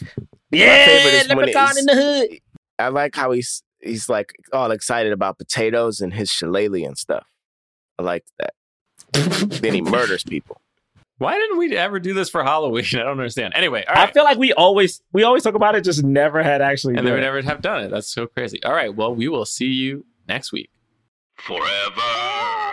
[0.51, 2.39] Yeah, favorite is when Leprechaun in the hood.
[2.79, 7.25] I like how he's he's like all excited about potatoes and his shillelagh and stuff.
[7.99, 8.53] I like that.
[9.61, 10.61] then he murders people.
[11.17, 12.83] Why didn't we ever do this for Halloween?
[12.93, 13.53] I don't understand.
[13.55, 16.61] Anyway, all I feel like we always we always talk about it, just never had
[16.61, 16.95] actually.
[16.95, 17.25] and they done would it.
[17.25, 17.91] never have done it.
[17.91, 18.61] That's so crazy.
[18.63, 18.93] All right.
[18.93, 20.69] Well, we will see you next week.
[21.37, 22.71] Forever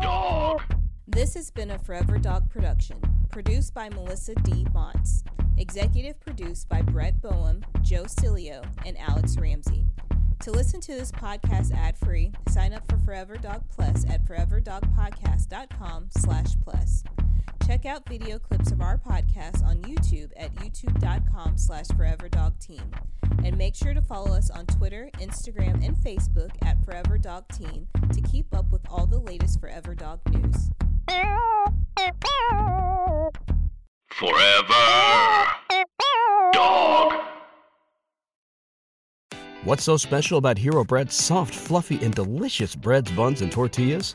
[0.00, 0.60] Dog.
[1.06, 3.00] This has been a Forever Dog production,
[3.30, 4.66] produced by Melisa D.
[4.74, 5.22] Monts,
[5.56, 9.86] executive produced by Brett Boham, Joe Cilio, and Alex Ramsey.
[10.40, 16.48] To listen to this podcast ad-free, sign up for Forever Dog Plus at foreverdogpodcast.com slash
[16.62, 17.02] plus.
[17.66, 22.84] Check out video clips of our podcast on YouTube at youtube.com slash foreverdogteam.
[23.44, 27.88] And make sure to follow us on Twitter, Instagram, and Facebook at Forever Dog Team
[28.12, 30.70] to keep up with all the latest Forever Dog news.
[34.12, 35.46] Forever
[36.52, 37.20] Dog.
[39.64, 44.14] What's so special about Hero Bread's soft, fluffy, and delicious breads, buns, and tortillas?